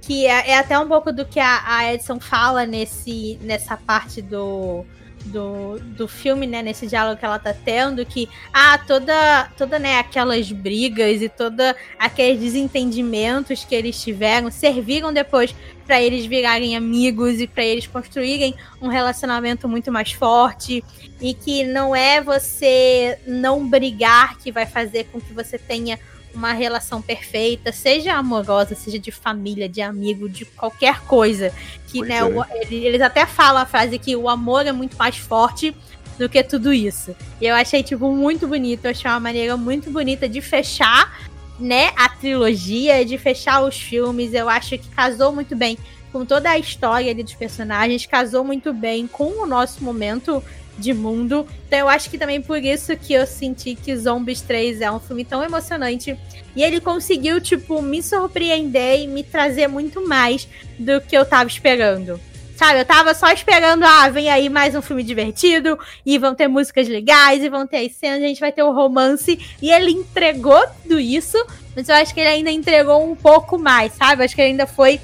[0.00, 4.22] que é, é até um pouco do que a, a Edson fala nesse, nessa parte
[4.22, 4.84] do,
[5.24, 9.98] do, do filme, né, nesse diálogo que ela tá tendo, que ah, toda, toda né,
[9.98, 15.54] aquelas brigas e toda aqueles desentendimentos que eles tiveram serviram depois
[15.86, 20.82] para eles virarem amigos e para eles construírem um relacionamento muito mais forte.
[21.20, 25.98] E que não é você não brigar que vai fazer com que você tenha
[26.34, 31.52] uma relação perfeita, seja amorosa, seja de família, de amigo, de qualquer coisa.
[31.88, 32.24] Que, né, é.
[32.24, 35.74] o, eles até falam a frase que o amor é muito mais forte
[36.18, 37.14] do que tudo isso.
[37.40, 38.84] E eu achei, tipo, muito bonito.
[38.84, 41.26] Eu achei uma maneira muito bonita de fechar,
[41.58, 44.34] né, a trilogia, de fechar os filmes.
[44.34, 45.78] Eu acho que casou muito bem
[46.12, 50.40] com toda a história ali dos personagens, casou muito bem com o nosso momento
[50.78, 51.46] de mundo.
[51.66, 55.00] Então eu acho que também por isso que eu senti que Zombies 3 é um
[55.00, 56.18] filme tão emocionante.
[56.56, 60.46] E ele conseguiu, tipo, me surpreender e me trazer muito mais
[60.78, 62.20] do que eu tava esperando.
[62.56, 66.46] Sabe, eu tava só esperando, ah, vem aí mais um filme divertido, e vão ter
[66.46, 69.40] músicas legais, e vão ter as cenas, a gente vai ter o um romance.
[69.60, 71.36] E ele entregou tudo isso,
[71.74, 74.22] mas eu acho que ele ainda entregou um pouco mais, sabe?
[74.22, 75.00] Eu acho que ele ainda foi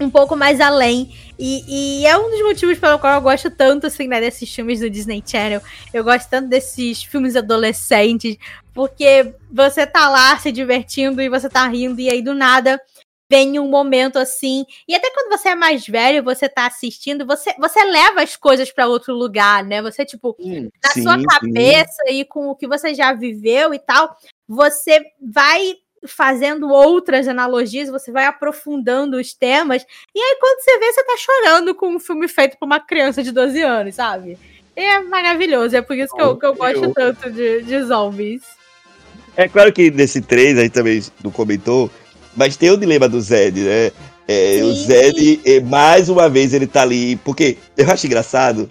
[0.00, 1.14] um pouco mais além.
[1.38, 4.80] E, e, é um dos motivos pelo qual eu gosto tanto, assim, né, desses filmes
[4.80, 5.60] do Disney Channel.
[5.92, 8.36] Eu gosto tanto desses filmes adolescentes,
[8.72, 12.80] porque você tá lá se divertindo e você tá rindo, e aí do nada
[13.28, 14.64] vem um momento assim.
[14.86, 18.70] E até quando você é mais velho, você tá assistindo, você, você leva as coisas
[18.70, 19.82] para outro lugar, né?
[19.82, 22.20] Você, tipo, sim, na sim, sua cabeça sim.
[22.20, 24.14] e com o que você já viveu e tal,
[24.46, 25.74] você vai
[26.06, 29.84] fazendo outras analogias, você vai aprofundando os temas,
[30.14, 33.22] e aí quando você vê, você tá chorando com um filme feito por uma criança
[33.22, 34.38] de 12 anos, sabe?
[34.76, 38.42] é maravilhoso, é por isso que eu, que eu gosto tanto de, de zombies.
[39.36, 41.90] É claro que nesse 3, aí também não comentou,
[42.36, 43.92] mas tem o dilema do Zed, né?
[44.26, 47.16] É, o Zed, é, mais uma vez, ele tá ali.
[47.16, 48.70] Porque eu acho engraçado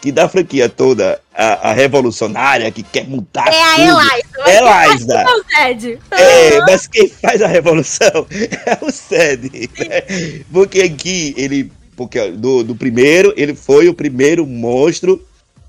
[0.00, 3.48] que da franquia toda, a, a revolucionária que quer mudar.
[3.48, 5.24] É a Eliza.
[5.56, 5.98] É Eliza.
[6.10, 9.50] É, mas quem faz a revolução é o Zed.
[9.78, 10.42] Né?
[10.52, 11.70] Porque aqui ele.
[11.94, 15.22] Porque do, do primeiro, ele foi o primeiro monstro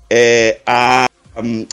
[0.08, 1.06] é, a,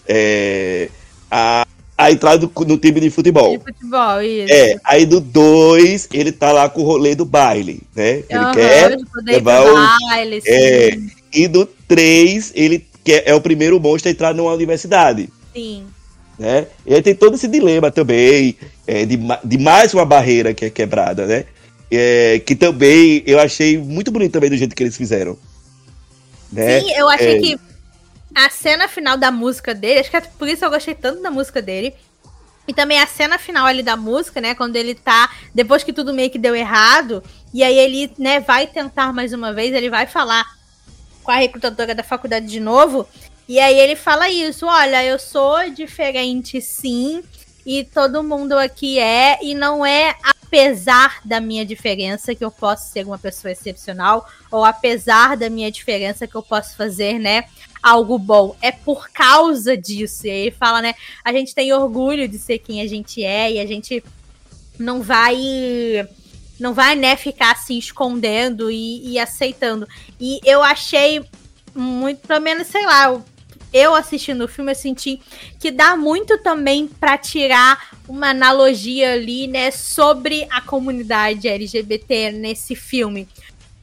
[0.05, 0.89] é,
[1.32, 1.66] a,
[1.97, 3.57] a entrar no, no time de futebol.
[3.57, 4.53] De futebol, isso.
[4.53, 8.24] É, aí do 2, ele tá lá com o rolê do baile, né?
[8.30, 9.76] Ele uhum, quer levar o.
[10.10, 10.97] Baile, é,
[11.34, 15.30] e do 3, ele quer, é o primeiro monstro a entrar numa universidade.
[15.54, 15.86] Sim.
[16.38, 16.68] Né?
[16.86, 18.56] E aí tem todo esse dilema também,
[18.88, 21.46] é, de, de mais uma barreira que é quebrada, né?
[21.92, 25.38] É, que também eu achei muito bonito também do jeito que eles fizeram.
[26.52, 26.82] Né?
[26.82, 27.40] Sim, eu achei é...
[27.40, 27.60] que
[28.34, 31.32] a cena final da música dele, acho que é por isso eu gostei tanto da
[31.32, 31.94] música dele.
[32.68, 34.54] E também a cena final ali da música, né?
[34.54, 35.32] Quando ele tá.
[35.56, 37.24] Depois que tudo meio que deu errado.
[37.52, 40.46] E aí ele, né, vai tentar mais uma vez, ele vai falar
[41.30, 43.08] com a recrutadora da faculdade de novo.
[43.48, 47.24] E aí ele fala isso: olha, eu sou diferente sim,
[47.64, 52.92] e todo mundo aqui é, e não é apesar da minha diferença que eu posso
[52.92, 57.44] ser uma pessoa excepcional, ou apesar da minha diferença que eu posso fazer, né,
[57.84, 58.56] algo bom.
[58.60, 60.26] É por causa disso.
[60.26, 63.52] E aí ele fala, né, a gente tem orgulho de ser quem a gente é,
[63.52, 64.04] e a gente
[64.80, 66.08] não vai
[66.60, 69.88] não vai, né, ficar assim escondendo e, e aceitando.
[70.20, 71.24] E eu achei
[71.74, 73.21] muito, pelo menos, sei lá,
[73.71, 75.21] eu assistindo o filme, eu senti
[75.59, 82.75] que dá muito também para tirar uma analogia ali, né, sobre a comunidade LGBT nesse
[82.75, 83.28] filme.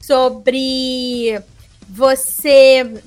[0.00, 1.40] Sobre
[1.88, 3.02] você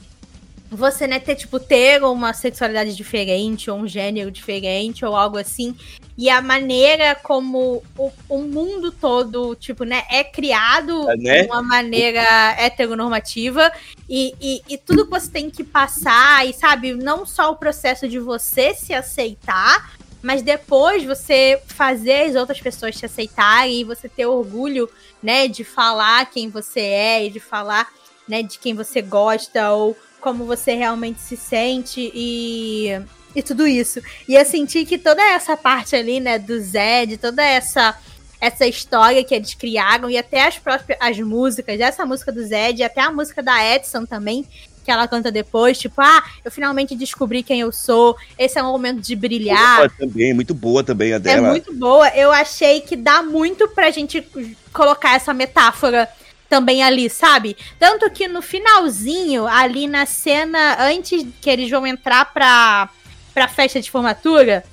[0.72, 5.76] você, né, ter, tipo, ter uma sexualidade diferente, ou um gênero diferente, ou algo assim.
[6.16, 11.42] E a maneira como o, o mundo todo, tipo, né, é criado é, né?
[11.44, 12.22] de uma maneira
[12.60, 13.72] heteronormativa.
[14.08, 18.08] E, e, e tudo que você tem que passar, e sabe, não só o processo
[18.08, 24.08] de você se aceitar, mas depois você fazer as outras pessoas te aceitarem e você
[24.08, 24.90] ter orgulho,
[25.24, 27.88] né, de falar quem você é e de falar,
[28.28, 33.00] né, de quem você gosta ou como você realmente se sente e,
[33.36, 34.02] e tudo isso.
[34.28, 37.96] E eu senti que toda essa parte ali, né, do Zed, toda essa
[38.42, 42.82] essa história que eles criaram e até as próprias as músicas, essa música do Zed,
[42.82, 44.48] até a música da Edson também,
[44.86, 48.72] que ela canta depois, tipo, ah, eu finalmente descobri quem eu sou, esse é um
[48.72, 49.76] momento de brilhar.
[49.76, 51.50] Boa também, muito boa também a É dela.
[51.50, 52.08] muito boa.
[52.16, 54.26] Eu achei que dá muito pra gente
[54.72, 56.08] colocar essa metáfora
[56.50, 57.56] também ali, sabe?
[57.78, 62.90] Tanto que no finalzinho, ali na cena, antes que eles vão entrar pra,
[63.34, 64.64] pra festa de formatura,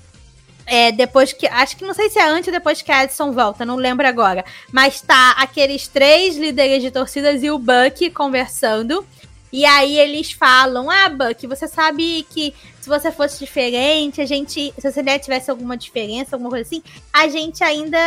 [0.66, 1.46] é, depois que.
[1.46, 4.06] Acho que não sei se é antes ou depois que a Edson volta, não lembro
[4.06, 4.44] agora.
[4.72, 9.06] Mas tá aqueles três líderes de torcidas e o Buck conversando.
[9.52, 14.72] E aí eles falam: Ah, Buck, você sabe que se você fosse diferente, a gente.
[14.78, 16.82] Se você né, tivesse alguma diferença, alguma coisa assim,
[17.12, 17.98] a gente ainda.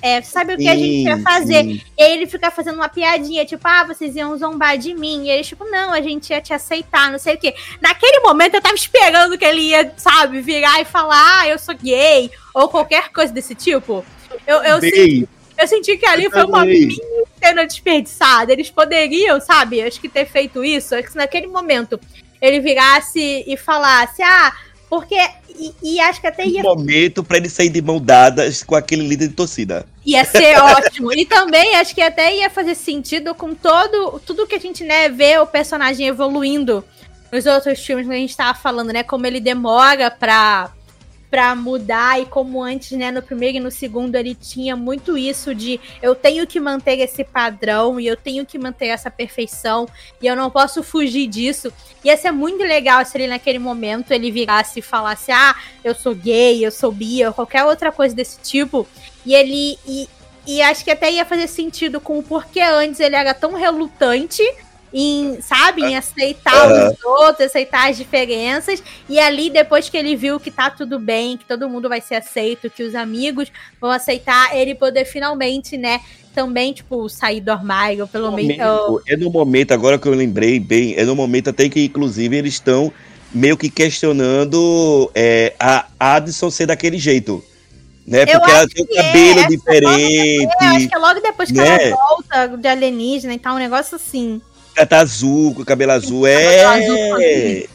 [0.00, 1.64] É, sabe o que a gente ia Sim, fazer?
[1.64, 1.80] sim.
[1.98, 5.24] E aí ele fica fazendo uma piadinha, tipo, ah, vocês iam zombar de mim.
[5.24, 7.52] E eles, tipo, não, a gente ia te aceitar, não sei o quê.
[7.80, 11.74] Naquele momento eu tava esperando que ele ia, sabe, virar e falar, ah, eu sou
[11.74, 14.04] gay, ou qualquer coisa desse tipo.
[14.46, 15.28] Eu, eu, senti,
[15.58, 16.96] eu senti que ali eu foi uma mini
[17.46, 18.52] cena desperdiçada.
[18.52, 20.94] Eles poderiam, sabe, acho que ter feito isso.
[20.94, 22.00] é que se naquele momento
[22.40, 24.52] ele virasse e falasse, ah,
[24.88, 25.16] porque.
[25.58, 28.74] E, e acho que até um ia momento pra ele sair de mão dadas com
[28.74, 29.86] aquele líder de torcida.
[30.04, 31.12] Ia ser ótimo.
[31.14, 35.08] E também acho que até ia fazer sentido com todo tudo que a gente né,
[35.08, 36.84] vê o personagem evoluindo
[37.32, 39.02] nos outros filmes que a gente tava falando, né?
[39.02, 40.70] Como ele demora pra,
[41.30, 45.54] pra mudar e como antes, né, no primeiro e no segundo ele tinha muito isso
[45.54, 49.88] de eu tenho que manter esse padrão e eu tenho que manter essa perfeição
[50.20, 51.72] e eu não posso fugir disso.
[52.04, 55.54] Ia ser muito legal se ele naquele momento ele virasse e falasse: "Ah,
[55.84, 58.86] eu sou gay, eu sou bi, ou qualquer outra coisa desse tipo".
[59.24, 60.08] E ele e,
[60.46, 64.42] e acho que até ia fazer sentido com o porquê antes ele era tão relutante
[64.98, 66.90] em, sabe, em aceitar Aham.
[66.90, 68.82] os outros, aceitar as diferenças.
[69.10, 72.14] E ali, depois que ele viu que tá tudo bem, que todo mundo vai ser
[72.14, 76.00] aceito, que os amigos vão aceitar, ele poder finalmente, né,
[76.34, 79.02] também, tipo, sair do armário, pelo menos.
[79.06, 82.54] É no momento, agora que eu lembrei bem, é no momento até que, inclusive, eles
[82.54, 82.90] estão
[83.34, 87.44] meio que questionando é, a Addison ser daquele jeito.
[88.06, 88.22] Né?
[88.22, 91.50] Eu Porque ela tem que é, cabelo essa diferente, Eu acho que é logo depois
[91.50, 91.88] que né?
[91.88, 94.40] ela volta de alienígena e tal, um negócio assim.
[94.76, 96.26] Ela tá azul, com o cabelo azul.
[96.26, 97.66] azul, É.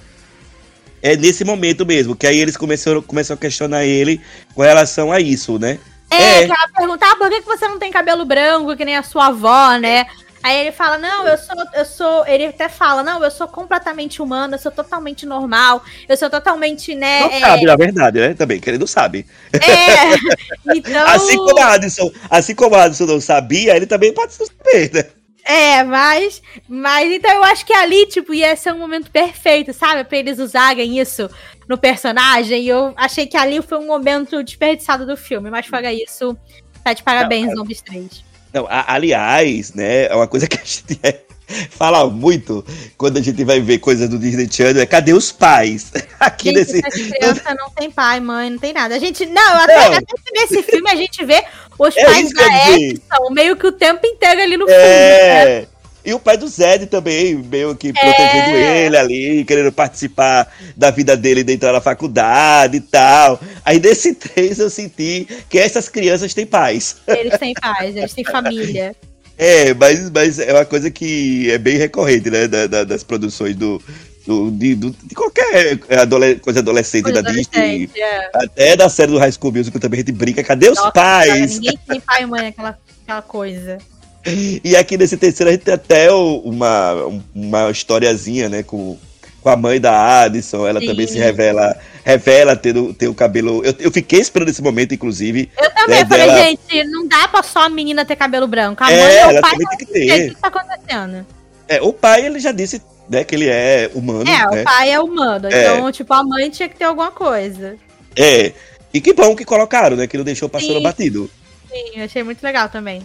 [1.03, 4.22] É nesse momento mesmo, que aí eles começaram, começam a questionar ele
[4.53, 5.80] com relação a isso, né?
[6.11, 6.45] É, É.
[6.45, 9.02] que ela pergunta, ah, por que, que você não tem cabelo branco, que nem a
[9.02, 10.06] sua avó, né?
[10.44, 12.28] Aí ele fala, não, eu sou, eu sou.
[12.28, 16.95] Ele até fala, não, eu sou completamente humano, eu sou totalmente normal, eu sou totalmente,
[16.95, 17.22] né?
[17.22, 18.34] Não é, sabe, na verdade, né?
[18.34, 19.26] Também, que ele não sabe.
[19.53, 20.15] é,
[20.76, 21.07] então.
[21.07, 24.91] Assim como a Addison, assim como a Addison não sabia, ele também pode não saber,
[24.94, 25.06] né?
[25.46, 26.42] É, mas.
[26.68, 30.04] Mas então eu acho que ali, tipo, ia ser um momento perfeito, sabe?
[30.04, 31.30] Pra eles usarem isso
[31.68, 32.62] no personagem.
[32.64, 35.50] E eu achei que ali foi um momento desperdiçado do filme.
[35.50, 36.38] Mas fora isso,
[36.84, 38.24] tá de parabéns, Zombies 3.
[38.54, 41.22] Não, a- aliás, né, é uma coisa que a gente é-
[41.69, 42.65] fala muito
[42.98, 45.91] quando a gente vai ver coisas do Disney Channel, é cadê os pais?
[46.19, 46.82] Aqui Gente, nesse...
[46.82, 48.95] criança não tem pai, mãe, não tem nada.
[48.95, 49.26] A gente.
[49.26, 49.98] Não, até, Não.
[49.98, 51.44] até nesse filme a gente vê
[51.78, 52.69] os É pais da.
[52.72, 54.73] Edson meio que o tempo inteiro ali no né?
[54.73, 55.68] É.
[56.03, 61.15] E o pai do Zed também, meio que protegendo ele ali, querendo participar da vida
[61.15, 63.40] dele de entrar na faculdade e tal.
[63.64, 66.98] Aí nesse três eu senti que essas crianças têm pais.
[67.07, 68.95] Eles têm pais, eles têm família.
[69.44, 72.48] É, mas, mas é uma coisa que é bem recorrente, né?
[72.48, 73.82] da- da- das produções do.
[74.28, 77.48] do- de, do- de qualquer adole- coisa adolescente Coisa da Disney.
[77.58, 78.30] adolescente, é.
[78.36, 80.44] Até da série do High School Musical também a gente brinca.
[80.44, 81.56] Cadê os Nossa, pais?
[81.56, 83.80] Ninguém tem pai e mãe, aquela, aquela coisa.
[84.64, 86.94] E aqui nesse terceiro a gente tem até uma,
[87.34, 88.96] uma historiazinha, né, com,
[89.42, 90.68] com a mãe da Addison.
[90.68, 90.88] Ela Sim.
[90.88, 93.64] também se revela, revela ter, o- ter o cabelo.
[93.66, 95.50] Eu, eu fiquei esperando esse momento, inclusive.
[95.62, 98.84] Eu também É, falei, dela- gente, não dá pra só a menina ter cabelo branco.
[98.84, 100.26] A É, mãe ou ela o pai também tem que ter.
[100.32, 101.26] o que tá acontecendo.
[101.68, 104.22] É, o pai, ele já disse né, que ele é humano.
[104.30, 104.62] É, né?
[104.62, 105.48] o pai é humano.
[105.52, 105.62] É.
[105.64, 107.76] Então, tipo, a mãe tinha que ter alguma coisa.
[108.16, 108.54] É.
[108.94, 110.06] E que bom que colocaram, né?
[110.08, 110.84] Que não deixou passando Sim.
[110.84, 111.30] batido.
[111.72, 113.02] Sim, achei muito legal também.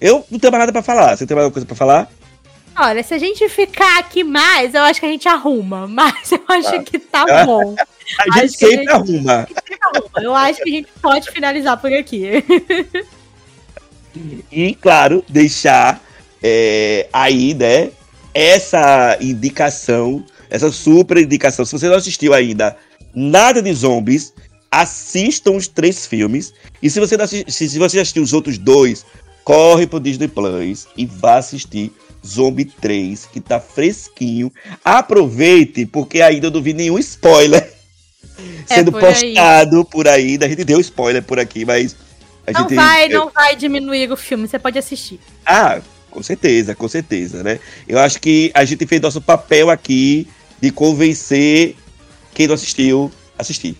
[0.00, 1.16] Eu não tenho mais nada pra falar.
[1.16, 2.08] Você tem mais alguma coisa pra falar?
[2.80, 5.86] Olha, se a gente ficar aqui mais, eu acho que a gente arruma.
[5.90, 7.74] Mas eu acho que tá bom.
[8.30, 9.48] A gente sempre gente- arruma.
[10.20, 12.44] Eu acho que a gente pode finalizar por aqui.
[14.50, 16.02] E, claro, deixar
[16.42, 17.90] é, aí, né,
[18.34, 21.64] essa indicação, essa super indicação.
[21.64, 22.76] Se você não assistiu ainda
[23.14, 24.32] nada de zombies,
[24.70, 26.52] assistam os três filmes.
[26.82, 27.44] E se você, não se,
[27.78, 29.04] você assistiu os outros dois,
[29.44, 31.92] corre pro Disney Plus e vá assistir
[32.26, 34.52] Zombie 3, que tá fresquinho.
[34.84, 37.72] Aproveite, porque ainda eu não vi nenhum spoiler
[38.66, 39.14] sendo É por aí.
[39.34, 40.38] postado por aí.
[40.42, 41.96] A gente deu spoiler por aqui, mas.
[42.46, 45.20] A Não gente, vai, não vai diminuir o filme, você pode assistir.
[45.44, 45.80] ah,
[46.10, 47.60] com certeza, com certeza, né?
[47.86, 50.26] Eu acho que a gente fez nosso papel aqui
[50.60, 51.76] de convencer
[52.34, 53.76] quem não assistiu, assistir.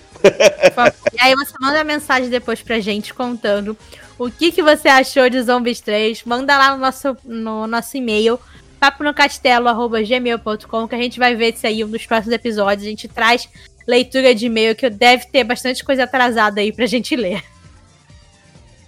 [1.14, 3.76] E aí você manda mensagem depois pra gente contando
[4.18, 6.24] o que, que você achou de Zombies 3.
[6.24, 8.38] Manda lá no nosso, no nosso e-mail,
[8.80, 12.86] paponocastelo.gmail.com, que a gente vai ver isso aí nos próximos episódios.
[12.86, 13.48] A gente traz
[13.86, 17.42] leitura de e-mail, que deve ter bastante coisa atrasada aí pra gente ler.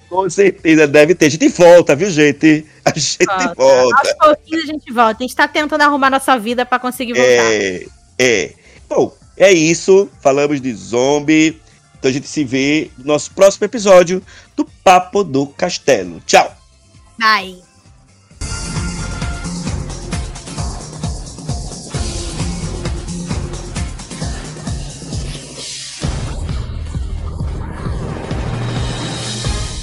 [0.09, 1.27] Com certeza deve ter.
[1.27, 2.66] A gente volta, viu, gente?
[2.85, 3.55] A gente volta.
[3.55, 3.97] volta.
[3.97, 5.23] Aos pouquinhos a gente volta.
[5.23, 7.28] A gente tá tentando arrumar nossa vida para conseguir voltar.
[7.28, 7.86] É,
[8.19, 8.52] é.
[8.89, 10.11] Bom, é isso.
[10.20, 11.61] Falamos de zombie.
[12.01, 14.22] Então a gente se vê no nosso próximo episódio
[14.56, 16.20] do Papo do Castelo.
[16.27, 16.56] Tchau.
[17.18, 17.69] Bye.